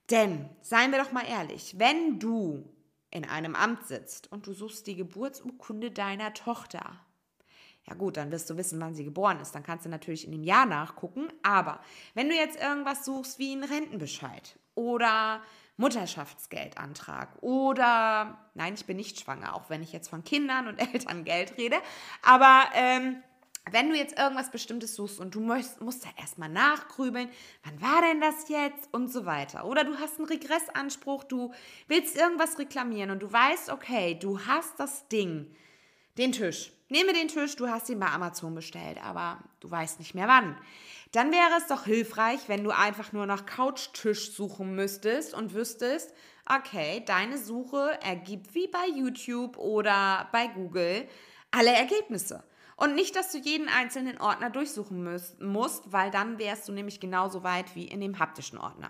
Denn, 0.09 0.49
seien 0.61 0.91
wir 0.91 1.01
doch 1.01 1.13
mal 1.13 1.25
ehrlich, 1.25 1.79
wenn 1.79 2.19
du 2.19 2.67
in 3.11 3.23
einem 3.23 3.55
Amt 3.55 3.85
sitzt 3.85 4.31
und 4.31 4.47
du 4.47 4.53
suchst 4.53 4.87
die 4.87 4.95
Geburtsurkunde 4.95 5.91
deiner 5.91 6.33
Tochter, 6.33 6.99
ja 7.87 7.93
gut, 7.95 8.17
dann 8.17 8.31
wirst 8.31 8.49
du 8.49 8.57
wissen, 8.57 8.79
wann 8.79 8.93
sie 8.93 9.05
geboren 9.05 9.39
ist. 9.39 9.53
Dann 9.55 9.63
kannst 9.63 9.85
du 9.85 9.89
natürlich 9.89 10.25
in 10.25 10.31
dem 10.31 10.43
Jahr 10.43 10.65
nachgucken. 10.65 11.27
Aber 11.41 11.79
wenn 12.13 12.29
du 12.29 12.35
jetzt 12.35 12.59
irgendwas 12.59 13.05
suchst 13.05 13.39
wie 13.39 13.53
einen 13.53 13.63
Rentenbescheid 13.63 14.59
oder 14.75 15.41
Mutterschaftsgeldantrag 15.77 17.41
oder, 17.41 18.37
nein, 18.53 18.75
ich 18.75 18.85
bin 18.85 18.97
nicht 18.97 19.19
schwanger, 19.19 19.55
auch 19.55 19.69
wenn 19.69 19.81
ich 19.81 19.91
jetzt 19.91 20.09
von 20.09 20.23
Kindern 20.23 20.67
und 20.67 20.77
Eltern 20.93 21.23
Geld 21.23 21.57
rede, 21.57 21.77
aber 22.21 22.65
ähm, 22.75 23.23
wenn 23.69 23.89
du 23.89 23.95
jetzt 23.95 24.17
irgendwas 24.17 24.49
Bestimmtes 24.49 24.95
suchst 24.95 25.19
und 25.19 25.35
du 25.35 25.39
musst, 25.39 25.81
musst 25.81 26.03
da 26.03 26.09
erstmal 26.17 26.49
nachgrübeln, 26.49 27.29
wann 27.63 27.81
war 27.81 28.01
denn 28.01 28.19
das 28.19 28.49
jetzt 28.49 28.89
und 28.91 29.11
so 29.11 29.25
weiter. 29.25 29.65
Oder 29.65 29.83
du 29.83 29.99
hast 29.99 30.17
einen 30.17 30.27
Regressanspruch, 30.27 31.23
du 31.23 31.53
willst 31.87 32.17
irgendwas 32.17 32.57
reklamieren 32.57 33.11
und 33.11 33.21
du 33.21 33.31
weißt, 33.31 33.69
okay, 33.69 34.17
du 34.19 34.39
hast 34.39 34.79
das 34.79 35.07
Ding, 35.09 35.55
den 36.17 36.31
Tisch. 36.31 36.71
Nehme 36.89 37.13
den 37.13 37.29
Tisch, 37.29 37.55
du 37.55 37.69
hast 37.69 37.89
ihn 37.89 37.99
bei 37.99 38.07
Amazon 38.07 38.53
bestellt, 38.53 39.01
aber 39.01 39.39
du 39.61 39.71
weißt 39.71 39.99
nicht 39.99 40.15
mehr 40.15 40.27
wann. 40.27 40.57
Dann 41.13 41.31
wäre 41.31 41.57
es 41.57 41.67
doch 41.67 41.85
hilfreich, 41.85 42.39
wenn 42.47 42.63
du 42.63 42.71
einfach 42.71 43.13
nur 43.13 43.25
nach 43.25 43.45
Couchtisch 43.45 44.31
suchen 44.31 44.75
müsstest 44.75 45.33
und 45.33 45.53
wüsstest, 45.53 46.13
okay, 46.45 47.03
deine 47.05 47.37
Suche 47.37 47.97
ergibt 48.01 48.55
wie 48.55 48.67
bei 48.67 48.87
YouTube 48.93 49.57
oder 49.57 50.27
bei 50.31 50.47
Google 50.47 51.07
alle 51.51 51.71
Ergebnisse. 51.71 52.43
Und 52.81 52.95
nicht, 52.95 53.15
dass 53.15 53.31
du 53.31 53.37
jeden 53.37 53.69
einzelnen 53.69 54.19
Ordner 54.19 54.49
durchsuchen 54.49 55.03
musst, 55.39 55.91
weil 55.91 56.09
dann 56.09 56.39
wärst 56.39 56.67
du 56.67 56.71
nämlich 56.71 56.99
genauso 56.99 57.43
weit 57.43 57.75
wie 57.75 57.87
in 57.87 58.01
dem 58.01 58.17
haptischen 58.17 58.57
Ordner. 58.57 58.89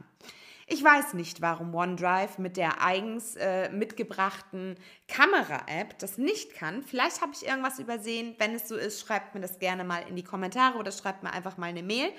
Ich 0.65 0.81
weiß 0.81 1.13
nicht, 1.13 1.41
warum 1.41 1.75
OneDrive 1.75 2.37
mit 2.37 2.55
der 2.55 2.81
eigens 2.81 3.35
äh, 3.35 3.69
mitgebrachten 3.69 4.77
Kamera-App 5.09 5.99
das 5.99 6.17
nicht 6.17 6.53
kann. 6.53 6.83
Vielleicht 6.83 7.19
habe 7.19 7.33
ich 7.35 7.45
irgendwas 7.45 7.79
übersehen. 7.79 8.33
Wenn 8.37 8.55
es 8.55 8.69
so 8.69 8.77
ist, 8.77 9.01
schreibt 9.01 9.35
mir 9.35 9.41
das 9.41 9.59
gerne 9.59 9.83
mal 9.83 10.05
in 10.07 10.15
die 10.15 10.23
Kommentare 10.23 10.77
oder 10.77 10.93
schreibt 10.93 11.21
mir 11.21 11.33
einfach 11.33 11.57
mal 11.57 11.67
eine 11.67 11.83
Mail. 11.83 12.13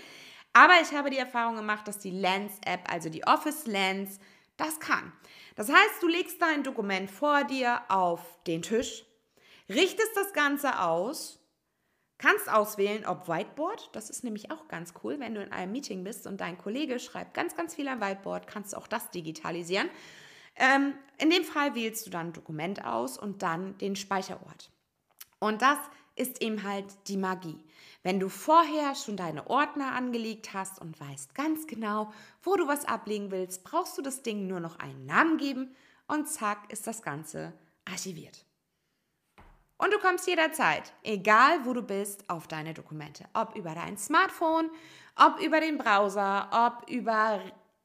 Aber 0.52 0.74
ich 0.82 0.92
habe 0.94 1.08
die 1.08 1.16
Erfahrung 1.16 1.56
gemacht, 1.56 1.88
dass 1.88 1.98
die 1.98 2.10
Lens-App, 2.10 2.92
also 2.92 3.08
die 3.08 3.26
Office 3.26 3.64
Lens, 3.64 4.20
das 4.58 4.78
kann. 4.78 5.10
Das 5.56 5.70
heißt, 5.70 6.02
du 6.02 6.08
legst 6.08 6.42
dein 6.42 6.64
Dokument 6.64 7.10
vor 7.10 7.44
dir 7.44 7.80
auf 7.88 8.20
den 8.46 8.60
Tisch, 8.60 9.06
richtest 9.70 10.14
das 10.14 10.34
Ganze 10.34 10.78
aus 10.78 11.41
Kannst 12.22 12.48
auswählen, 12.48 13.04
ob 13.04 13.26
Whiteboard, 13.26 13.90
das 13.94 14.08
ist 14.08 14.22
nämlich 14.22 14.52
auch 14.52 14.68
ganz 14.68 14.94
cool, 15.02 15.18
wenn 15.18 15.34
du 15.34 15.42
in 15.42 15.50
einem 15.50 15.72
Meeting 15.72 16.04
bist 16.04 16.28
und 16.28 16.40
dein 16.40 16.56
Kollege 16.56 17.00
schreibt 17.00 17.34
ganz, 17.34 17.56
ganz 17.56 17.74
viel 17.74 17.88
am 17.88 18.00
Whiteboard, 18.00 18.46
kannst 18.46 18.72
du 18.72 18.76
auch 18.76 18.86
das 18.86 19.10
digitalisieren. 19.10 19.90
Ähm, 20.54 20.94
in 21.18 21.30
dem 21.30 21.42
Fall 21.42 21.74
wählst 21.74 22.06
du 22.06 22.10
dann 22.10 22.32
Dokument 22.32 22.84
aus 22.84 23.18
und 23.18 23.42
dann 23.42 23.76
den 23.78 23.96
Speicherort. 23.96 24.70
Und 25.40 25.62
das 25.62 25.78
ist 26.14 26.40
eben 26.42 26.62
halt 26.62 26.84
die 27.08 27.16
Magie. 27.16 27.58
Wenn 28.04 28.20
du 28.20 28.28
vorher 28.28 28.94
schon 28.94 29.16
deine 29.16 29.50
Ordner 29.50 29.90
angelegt 29.92 30.54
hast 30.54 30.80
und 30.80 31.00
weißt 31.00 31.34
ganz 31.34 31.66
genau, 31.66 32.12
wo 32.44 32.54
du 32.54 32.68
was 32.68 32.84
ablegen 32.84 33.32
willst, 33.32 33.64
brauchst 33.64 33.98
du 33.98 34.02
das 34.02 34.22
Ding 34.22 34.46
nur 34.46 34.60
noch 34.60 34.78
einen 34.78 35.06
Namen 35.06 35.38
geben 35.38 35.74
und 36.06 36.28
zack 36.28 36.72
ist 36.72 36.86
das 36.86 37.02
Ganze 37.02 37.52
archiviert. 37.84 38.44
Und 39.82 39.92
du 39.92 39.98
kommst 39.98 40.28
jederzeit, 40.28 40.92
egal 41.02 41.64
wo 41.64 41.72
du 41.72 41.82
bist, 41.82 42.30
auf 42.30 42.46
deine 42.46 42.72
Dokumente. 42.72 43.24
Ob 43.34 43.56
über 43.56 43.74
dein 43.74 43.98
Smartphone, 43.98 44.70
ob 45.16 45.40
über 45.40 45.58
den 45.58 45.76
Browser, 45.76 46.48
ob 46.52 46.88
über 46.88 47.40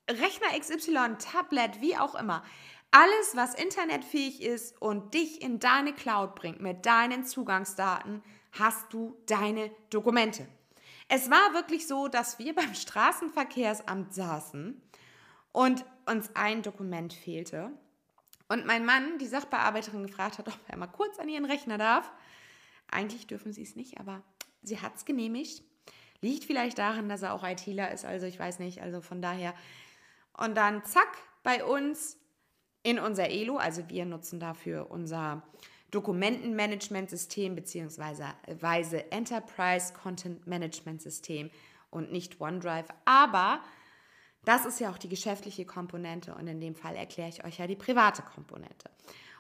Rechner 0.08 0.60
XY, 0.60 1.16
Tablet, 1.18 1.82
wie 1.82 1.98
auch 1.98 2.13
immer. 2.13 2.44
Alles, 2.92 3.36
was 3.36 3.56
internetfähig 3.56 4.44
ist 4.44 4.80
und 4.80 5.16
dich 5.16 5.42
in 5.42 5.58
deine 5.58 5.92
Cloud 5.92 6.36
bringt 6.36 6.62
mit 6.62 6.86
deinen 6.86 7.25
Zugangsdaten, 7.25 8.22
hast 8.51 8.94
du 8.94 9.18
deine 9.25 9.72
Dokumente. 9.89 10.48
Es 11.08 11.32
war 11.32 11.56
wirklich 11.56 11.88
so, 11.88 12.08
dass 12.08 12.38
wir 12.38 12.54
beim 12.54 12.75
Straßenverkehrsamt 12.75 14.13
saßen 14.13 14.80
und 15.51 15.84
uns 16.06 16.30
ein 16.36 16.62
Dokument 16.62 17.12
fehlte. 17.12 17.72
Und 18.50 18.66
mein 18.66 18.86
Mann 18.86 19.18
die 19.18 19.27
Sachbearbeiterin 19.27 20.06
gefragt 20.06 20.38
hat, 20.38 20.48
ob 20.48 20.60
er 20.68 20.77
mal 20.77 20.88
kurz 20.88 21.20
an 21.20 21.30
ihren 21.30 21.46
Rechner 21.46 21.77
darf. 21.77 22.12
Eigentlich 22.89 23.27
dürfen 23.27 23.51
sie 23.51 23.63
es 23.63 23.75
nicht, 23.75 24.00
aber 24.00 24.24
sie 24.62 24.80
hat 24.82 24.96
es 24.96 25.06
genehmigt. 25.06 25.63
Liegt 26.22 26.46
vielleicht 26.46 26.77
daran, 26.77 27.10
dass 27.10 27.22
er 27.22 27.34
auch 27.34 27.44
ITler 27.44 27.92
ist, 27.92 28.06
also 28.06 28.25
ich 28.25 28.39
weiß 28.39 28.60
nicht, 28.60 28.82
also 28.82 29.01
von 29.01 29.22
daher. 29.22 29.54
Und 30.34 30.56
dann 30.56 30.84
zack, 30.84 31.18
bei 31.44 31.63
uns 31.63 32.18
in 32.84 33.00
unser 33.00 33.30
ELO, 33.30 33.58
also 33.58 33.89
wir 33.89 34.06
nutzen 34.06 34.39
dafür 34.39 34.89
unser 34.89 35.44
Dokumentenmanagementsystem 35.92 37.56
bzw. 37.56 39.04
Enterprise 39.10 39.94
Content 39.94 40.48
Management 40.48 41.01
System 41.01 41.50
und 41.89 42.12
nicht 42.12 42.42
OneDrive. 42.42 42.88
Aber 43.06 43.62
das 44.48 44.66
ist 44.66 44.80
ja 44.80 44.89
auch 44.89 44.98
die 44.98 45.10
geschäftliche 45.10 45.66
Komponente 45.66 46.34
und 46.34 46.48
in 46.48 46.62
dem 46.62 46.75
Fall 46.75 46.96
erkläre 46.96 47.30
ich 47.30 47.44
euch 47.44 47.58
ja 47.58 47.68
die 47.68 47.75
private 47.75 48.22
Komponente. 48.22 48.89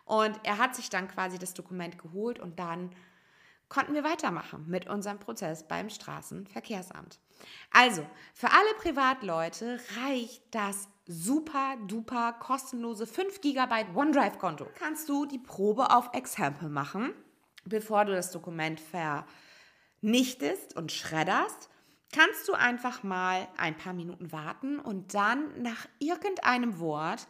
Und 0.03 0.37
er 0.43 0.57
hat 0.57 0.75
sich 0.75 0.89
dann 0.89 1.07
quasi 1.07 1.39
das 1.39 1.53
Dokument 1.53 1.97
geholt 1.97 2.39
und 2.39 2.59
dann 2.59 2.91
konnten 3.69 3.93
wir 3.93 4.03
weitermachen 4.03 4.65
mit 4.67 4.87
unserem 4.87 5.19
Prozess 5.19 5.67
beim 5.67 5.89
Straßenverkehrsamt. 5.89 7.19
Also, 7.71 8.05
für 8.33 8.51
alle 8.51 8.73
Privatleute 8.81 9.79
reicht 10.01 10.43
das 10.51 10.89
super 11.05 11.77
duper 11.87 12.33
kostenlose 12.33 13.07
5 13.07 13.39
GB 13.39 13.85
OneDrive-Konto. 13.95 14.67
Kannst 14.77 15.07
du 15.07 15.25
die 15.25 15.39
Probe 15.39 15.91
auf 15.91 16.09
Example 16.13 16.69
machen, 16.69 17.13
bevor 17.65 18.03
du 18.05 18.13
das 18.13 18.31
Dokument 18.31 18.81
vernichtest 20.01 20.75
und 20.75 20.91
schredderst 20.91 21.69
kannst 22.11 22.47
du 22.47 22.53
einfach 22.53 23.03
mal 23.03 23.47
ein 23.57 23.77
paar 23.77 23.93
Minuten 23.93 24.31
warten 24.31 24.79
und 24.79 25.13
dann 25.13 25.61
nach 25.61 25.87
irgendeinem 25.99 26.79
Wort 26.79 27.27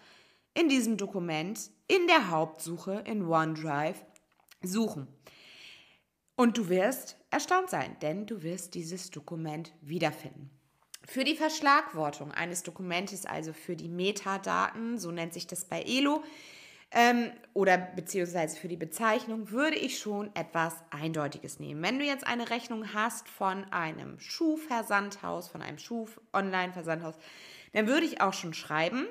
in 0.54 0.70
diesem 0.70 0.98
Dokument 0.98 1.70
in 1.88 2.08
der 2.08 2.30
Hauptsuche 2.30 3.04
in 3.06 3.26
OneDrive 3.26 4.04
suchen. 4.62 5.08
Und 6.36 6.58
du 6.58 6.70
wirst 6.70 7.18
erstaunt 7.32 7.70
sein, 7.70 7.98
denn 8.02 8.26
du 8.26 8.44
wirst 8.44 8.76
dieses 8.76 9.10
Dokument 9.10 9.74
wiederfinden. 9.82 10.52
Für 11.08 11.24
die 11.24 11.36
Verschlagwortung 11.36 12.32
eines 12.32 12.64
Dokumentes, 12.64 13.26
also 13.26 13.54
für 13.54 13.76
die 13.76 13.88
Metadaten, 13.88 15.00
so 15.00 15.12
nennt 15.12 15.34
sich 15.34 15.48
das 15.48 15.66
bei 15.66 15.82
ELO, 15.82 16.24
ähm, 16.92 17.32
oder 17.54 17.78
beziehungsweise 17.78 18.58
für 18.58 18.68
die 18.68 18.78
Bezeichnung 18.78 19.52
würde 19.52 19.76
ich 19.76 20.00
schon 20.00 20.34
etwas 20.36 20.76
Eindeutiges 20.90 21.60
nehmen. 21.60 21.84
Wenn 21.84 22.00
du 22.00 22.06
jetzt 22.06 22.26
eine 22.26 22.50
Rechnung 22.50 22.94
hast 22.94 23.28
von 23.28 23.66
einem 23.72 24.20
Schuhversandhaus, 24.20 25.50
von 25.50 25.62
einem 25.62 25.78
Schuh-Online-Versandhaus, 25.78 27.16
dann 27.74 27.88
würde 27.88 28.06
ich 28.06 28.22
auch 28.22 28.34
schon 28.34 28.54
schreiben, 28.54 29.06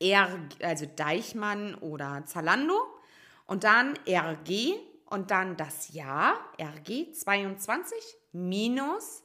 R, 0.00 0.38
also 0.62 0.86
Deichmann 0.86 1.74
oder 1.74 2.24
Zalando 2.26 2.78
und 3.46 3.64
dann 3.64 3.94
RG 4.06 4.74
und 5.06 5.30
dann 5.30 5.56
das 5.56 5.92
Jahr, 5.92 6.38
RG 6.60 7.12
22 7.12 7.98
minus 8.32 9.22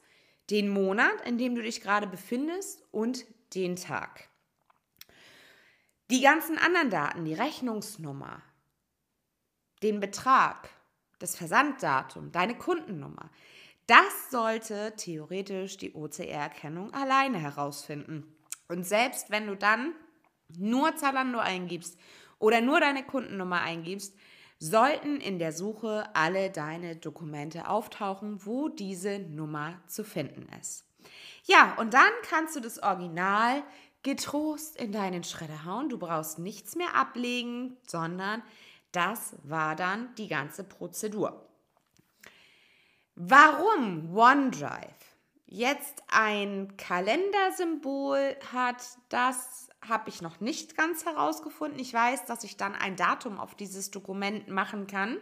den 0.50 0.68
Monat, 0.68 1.26
in 1.26 1.38
dem 1.38 1.54
du 1.54 1.62
dich 1.62 1.80
gerade 1.80 2.06
befindest 2.06 2.84
und 2.90 3.24
den 3.54 3.76
Tag. 3.76 4.28
Die 6.12 6.20
ganzen 6.20 6.58
anderen 6.58 6.90
Daten, 6.90 7.24
die 7.24 7.32
Rechnungsnummer, 7.32 8.42
den 9.82 9.98
Betrag, 9.98 10.68
das 11.18 11.36
Versanddatum, 11.36 12.32
deine 12.32 12.54
Kundennummer, 12.54 13.30
das 13.86 14.30
sollte 14.30 14.92
theoretisch 14.94 15.78
die 15.78 15.94
OCR-Erkennung 15.94 16.92
alleine 16.92 17.38
herausfinden. 17.38 18.36
Und 18.68 18.84
selbst 18.84 19.30
wenn 19.30 19.46
du 19.46 19.56
dann 19.56 19.94
nur 20.54 20.94
Zalando 20.96 21.38
eingibst 21.38 21.98
oder 22.38 22.60
nur 22.60 22.78
deine 22.78 23.06
Kundennummer 23.06 23.62
eingibst, 23.62 24.14
sollten 24.58 25.18
in 25.18 25.38
der 25.38 25.52
Suche 25.52 26.14
alle 26.14 26.50
deine 26.50 26.96
Dokumente 26.96 27.68
auftauchen, 27.70 28.44
wo 28.44 28.68
diese 28.68 29.18
Nummer 29.18 29.80
zu 29.86 30.04
finden 30.04 30.46
ist. 30.60 30.84
Ja, 31.44 31.74
und 31.78 31.94
dann 31.94 32.12
kannst 32.28 32.54
du 32.54 32.60
das 32.60 32.82
Original 32.82 33.64
getrost 34.02 34.76
in 34.76 34.92
deinen 34.92 35.24
Schredder 35.24 35.64
hauen. 35.64 35.88
Du 35.88 35.98
brauchst 35.98 36.38
nichts 36.38 36.76
mehr 36.76 36.94
ablegen, 36.94 37.76
sondern 37.86 38.42
das 38.92 39.34
war 39.42 39.76
dann 39.76 40.14
die 40.16 40.28
ganze 40.28 40.64
Prozedur. 40.64 41.48
Warum 43.14 44.16
OneDrive 44.16 44.88
jetzt 45.46 46.02
ein 46.08 46.76
Kalendersymbol 46.76 48.36
hat, 48.52 48.82
das 49.08 49.68
habe 49.86 50.08
ich 50.08 50.22
noch 50.22 50.40
nicht 50.40 50.76
ganz 50.76 51.04
herausgefunden. 51.04 51.78
Ich 51.78 51.92
weiß, 51.92 52.24
dass 52.24 52.44
ich 52.44 52.56
dann 52.56 52.74
ein 52.74 52.96
Datum 52.96 53.38
auf 53.38 53.54
dieses 53.54 53.90
Dokument 53.90 54.48
machen 54.48 54.86
kann. 54.86 55.18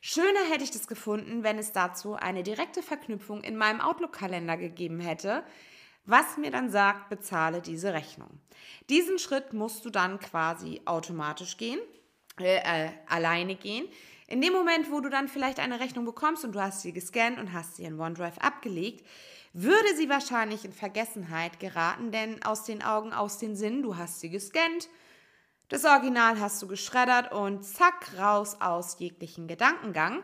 Schöner 0.00 0.44
hätte 0.50 0.64
ich 0.64 0.70
das 0.70 0.86
gefunden, 0.86 1.42
wenn 1.42 1.58
es 1.58 1.72
dazu 1.72 2.14
eine 2.14 2.42
direkte 2.42 2.82
Verknüpfung 2.82 3.42
in 3.42 3.56
meinem 3.56 3.82
Outlook-Kalender 3.82 4.56
gegeben 4.56 5.00
hätte, 5.00 5.44
was 6.04 6.36
mir 6.36 6.50
dann 6.50 6.70
sagt, 6.70 7.08
bezahle 7.08 7.60
diese 7.60 7.92
Rechnung. 7.92 8.40
Diesen 8.88 9.18
Schritt 9.18 9.52
musst 9.52 9.84
du 9.84 9.90
dann 9.90 10.18
quasi 10.18 10.80
automatisch 10.84 11.56
gehen, 11.56 11.80
äh, 12.38 12.56
äh, 12.56 12.90
alleine 13.06 13.54
gehen. 13.54 13.86
In 14.26 14.40
dem 14.40 14.52
Moment, 14.52 14.90
wo 14.90 15.00
du 15.00 15.08
dann 15.08 15.28
vielleicht 15.28 15.58
eine 15.58 15.80
Rechnung 15.80 16.04
bekommst 16.04 16.44
und 16.44 16.52
du 16.52 16.60
hast 16.60 16.82
sie 16.82 16.92
gescannt 16.92 17.38
und 17.38 17.52
hast 17.52 17.76
sie 17.76 17.84
in 17.84 17.98
OneDrive 17.98 18.38
abgelegt, 18.38 19.04
würde 19.52 19.96
sie 19.96 20.08
wahrscheinlich 20.08 20.64
in 20.64 20.72
Vergessenheit 20.72 21.58
geraten, 21.58 22.12
denn 22.12 22.42
aus 22.44 22.64
den 22.64 22.82
Augen, 22.82 23.12
aus 23.12 23.38
den 23.38 23.56
Sinnen, 23.56 23.82
du 23.82 23.96
hast 23.96 24.20
sie 24.20 24.30
gescannt, 24.30 24.88
das 25.68 25.84
Original 25.84 26.40
hast 26.40 26.60
du 26.62 26.66
geschreddert 26.66 27.32
und 27.32 27.64
zack, 27.64 28.18
raus 28.18 28.56
aus 28.60 28.98
jeglichen 28.98 29.46
Gedankengang. 29.46 30.22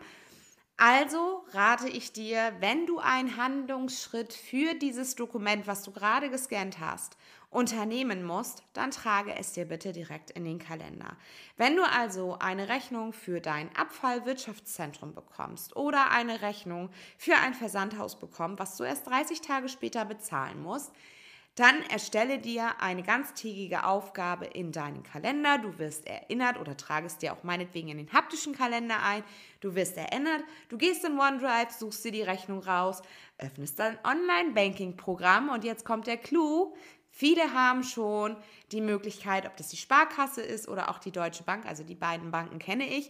Also 0.79 1.43
rate 1.53 1.89
ich 1.89 2.12
dir, 2.12 2.53
wenn 2.61 2.85
du 2.85 2.99
einen 2.99 3.39
Handlungsschritt 3.39 4.35
für 4.35 4.75
dieses 4.75 5.15
Dokument, 5.15 5.67
was 5.67 5.83
du 5.83 5.91
gerade 5.91 6.29
gescannt 6.29 6.81
hast, 6.81 7.17
unternehmen 7.49 8.23
musst, 8.23 8.62
dann 8.75 8.91
trage 8.91 9.35
es 9.35 9.53
dir 9.53 9.65
bitte 9.65 9.93
direkt 9.93 10.31
in 10.33 10.45
den 10.45 10.59
Kalender. 10.59 11.17
Wenn 11.57 11.77
du 11.77 11.83
also 11.83 12.37
eine 12.41 12.69
Rechnung 12.69 13.15
für 13.15 13.41
dein 13.41 13.75
Abfallwirtschaftszentrum 13.75 15.15
bekommst 15.15 15.75
oder 15.77 16.11
eine 16.11 16.43
Rechnung 16.43 16.91
für 17.17 17.37
ein 17.37 17.55
Versandhaus 17.55 18.19
bekommst, 18.19 18.59
was 18.59 18.77
du 18.77 18.85
erst 18.85 19.07
30 19.07 19.41
Tage 19.41 19.71
später 19.71 20.05
bezahlen 20.05 20.62
musst, 20.62 20.93
dann 21.57 21.83
erstelle 21.85 22.38
dir 22.38 22.83
eine 22.83 23.03
ganztägige 23.03 23.85
Aufgabe 23.85 24.45
in 24.45 24.73
deinen 24.73 25.03
Kalender. 25.03 25.57
Du 25.57 25.79
wirst 25.79 26.07
erinnert 26.07 26.61
oder 26.61 26.77
trage 26.77 27.07
es 27.07 27.16
dir 27.16 27.33
auch 27.33 27.45
meinetwegen 27.45 27.88
in 27.88 27.97
den 27.97 28.12
haptischen 28.12 28.55
Kalender 28.55 29.03
ein. 29.03 29.25
Du 29.61 29.75
wirst 29.75 29.97
erinnert. 29.97 30.45
Du 30.69 30.77
gehst 30.77 31.03
in 31.07 31.19
OneDrive, 31.19 31.71
suchst 31.71 32.05
dir 32.05 32.12
die 32.12 32.23
Rechnung 32.23 32.62
raus, 32.62 33.01
öffnest 33.38 33.79
dein 33.79 33.99
Online-Banking-Programm 34.05 35.49
und 35.49 35.64
jetzt 35.64 35.87
kommt 35.87 36.07
der 36.07 36.19
Clou. 36.19 36.75
Viele 37.09 37.55
haben 37.55 37.83
schon 37.83 38.37
die 38.71 38.83
Möglichkeit, 38.83 39.47
ob 39.47 39.57
das 39.57 39.69
die 39.69 39.79
Sparkasse 39.79 40.42
ist 40.42 40.69
oder 40.69 40.90
auch 40.90 40.99
die 40.99 41.12
Deutsche 41.12 41.42
Bank, 41.42 41.64
also 41.64 41.85
die 41.85 41.95
beiden 41.95 42.31
Banken 42.31 42.59
kenne 42.59 42.87
ich, 42.87 43.09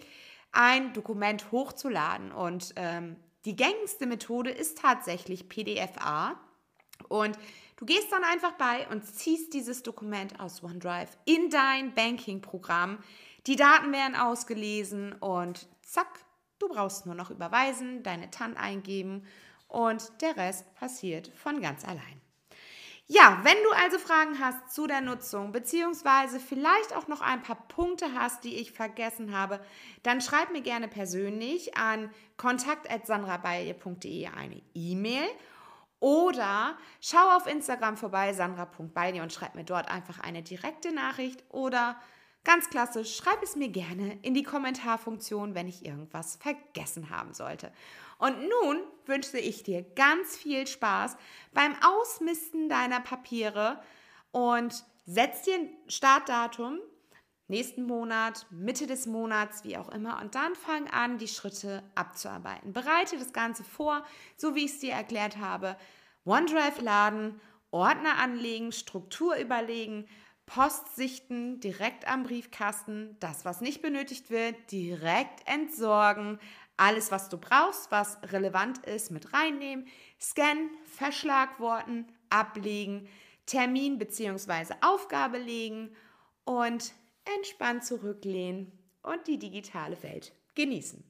ein 0.52 0.92
Dokument 0.92 1.50
hochzuladen. 1.50 2.30
Und 2.30 2.74
ähm, 2.76 3.16
die 3.44 3.56
gängigste 3.56 4.06
Methode 4.06 4.50
ist 4.50 4.78
tatsächlich 4.78 5.48
PDF-A. 5.48 6.38
Und 7.08 7.36
Du 7.76 7.84
gehst 7.84 8.10
dann 8.10 8.24
einfach 8.24 8.52
bei 8.52 8.88
und 8.88 9.04
ziehst 9.04 9.52
dieses 9.52 9.82
Dokument 9.82 10.40
aus 10.40 10.62
OneDrive 10.62 11.10
in 11.26 11.50
dein 11.50 11.94
Banking-Programm. 11.94 12.98
Die 13.46 13.56
Daten 13.56 13.92
werden 13.92 14.16
ausgelesen 14.16 15.12
und 15.12 15.68
zack, 15.82 16.24
du 16.58 16.68
brauchst 16.68 17.04
nur 17.04 17.14
noch 17.14 17.30
überweisen, 17.30 18.02
deine 18.02 18.30
TAN 18.30 18.56
eingeben 18.56 19.26
und 19.68 20.10
der 20.22 20.38
Rest 20.38 20.74
passiert 20.74 21.28
von 21.36 21.60
ganz 21.60 21.84
allein. 21.84 22.22
Ja, 23.08 23.40
wenn 23.44 23.62
du 23.62 23.70
also 23.84 23.98
Fragen 23.98 24.40
hast 24.40 24.74
zu 24.74 24.88
der 24.88 25.00
Nutzung, 25.00 25.52
beziehungsweise 25.52 26.40
vielleicht 26.40 26.96
auch 26.96 27.06
noch 27.06 27.20
ein 27.20 27.40
paar 27.42 27.68
Punkte 27.68 28.14
hast, 28.14 28.42
die 28.42 28.56
ich 28.56 28.72
vergessen 28.72 29.36
habe, 29.36 29.60
dann 30.02 30.20
schreib 30.20 30.50
mir 30.50 30.62
gerne 30.62 30.88
persönlich 30.88 31.76
an 31.76 32.10
kontakt.sandrabeilje.de 32.36 34.26
eine 34.26 34.60
E-Mail 34.74 35.28
oder 36.00 36.76
schau 37.00 37.36
auf 37.36 37.46
Instagram 37.46 37.96
vorbei, 37.96 38.32
sandra.beilje 38.32 39.22
und 39.22 39.32
schreib 39.32 39.54
mir 39.54 39.64
dort 39.64 39.88
einfach 39.88 40.20
eine 40.20 40.42
direkte 40.42 40.92
Nachricht 40.92 41.42
oder 41.50 41.96
ganz 42.44 42.70
klassisch, 42.70 43.16
schreib 43.16 43.42
es 43.42 43.56
mir 43.56 43.68
gerne 43.68 44.18
in 44.22 44.32
die 44.32 44.44
Kommentarfunktion, 44.44 45.54
wenn 45.54 45.66
ich 45.66 45.84
irgendwas 45.84 46.36
vergessen 46.36 47.10
haben 47.10 47.34
sollte. 47.34 47.72
Und 48.18 48.38
nun 48.40 48.82
wünsche 49.04 49.38
ich 49.38 49.62
dir 49.62 49.82
ganz 49.82 50.36
viel 50.36 50.66
Spaß 50.66 51.16
beim 51.52 51.74
Ausmisten 51.82 52.68
deiner 52.68 53.00
Papiere 53.00 53.82
und 54.30 54.84
setz 55.06 55.42
dir 55.42 55.56
ein 55.56 55.70
Startdatum 55.88 56.78
nächsten 57.48 57.84
Monat, 57.84 58.46
Mitte 58.50 58.86
des 58.86 59.06
Monats, 59.06 59.64
wie 59.64 59.76
auch 59.76 59.88
immer. 59.90 60.20
Und 60.20 60.34
dann 60.34 60.54
fang 60.54 60.88
an, 60.90 61.18
die 61.18 61.28
Schritte 61.28 61.82
abzuarbeiten. 61.94 62.72
Bereite 62.72 63.18
das 63.18 63.32
Ganze 63.32 63.64
vor, 63.64 64.04
so 64.36 64.54
wie 64.54 64.64
ich 64.64 64.72
es 64.72 64.78
dir 64.80 64.92
erklärt 64.92 65.36
habe. 65.36 65.76
OneDrive 66.24 66.80
laden, 66.80 67.40
Ordner 67.70 68.18
anlegen, 68.18 68.72
Struktur 68.72 69.36
überlegen, 69.36 70.06
Post 70.46 70.94
sichten, 70.94 71.58
direkt 71.60 72.06
am 72.06 72.22
Briefkasten, 72.22 73.16
das, 73.18 73.44
was 73.44 73.60
nicht 73.60 73.82
benötigt 73.82 74.30
wird, 74.30 74.70
direkt 74.70 75.46
entsorgen, 75.48 76.38
alles, 76.76 77.10
was 77.10 77.28
du 77.28 77.38
brauchst, 77.38 77.90
was 77.90 78.18
relevant 78.32 78.78
ist, 78.86 79.10
mit 79.10 79.32
reinnehmen, 79.32 79.86
scannen, 80.20 80.70
verschlagworten, 80.84 82.06
ablegen, 82.30 83.08
Termin 83.46 83.98
bzw. 83.98 84.74
Aufgabe 84.82 85.38
legen 85.38 85.94
und 86.44 86.92
entspannt 87.36 87.84
zurücklehnen 87.84 88.72
und 89.02 89.26
die 89.26 89.38
digitale 89.38 90.02
Welt 90.02 90.32
genießen. 90.54 91.02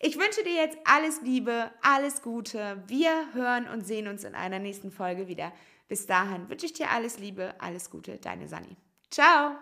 Ich 0.00 0.18
wünsche 0.18 0.42
dir 0.42 0.54
jetzt 0.54 0.78
alles 0.84 1.22
Liebe, 1.22 1.70
alles 1.80 2.22
Gute. 2.22 2.82
Wir 2.88 3.32
hören 3.34 3.68
und 3.68 3.86
sehen 3.86 4.08
uns 4.08 4.24
in 4.24 4.34
einer 4.34 4.58
nächsten 4.58 4.90
Folge 4.90 5.28
wieder. 5.28 5.52
Bis 5.88 6.06
dahin 6.06 6.48
wünsche 6.48 6.66
ich 6.66 6.72
dir 6.72 6.90
alles 6.90 7.18
Liebe, 7.18 7.54
alles 7.60 7.90
Gute, 7.90 8.18
deine 8.18 8.48
Sani. 8.48 8.76
Ciao! 9.10 9.56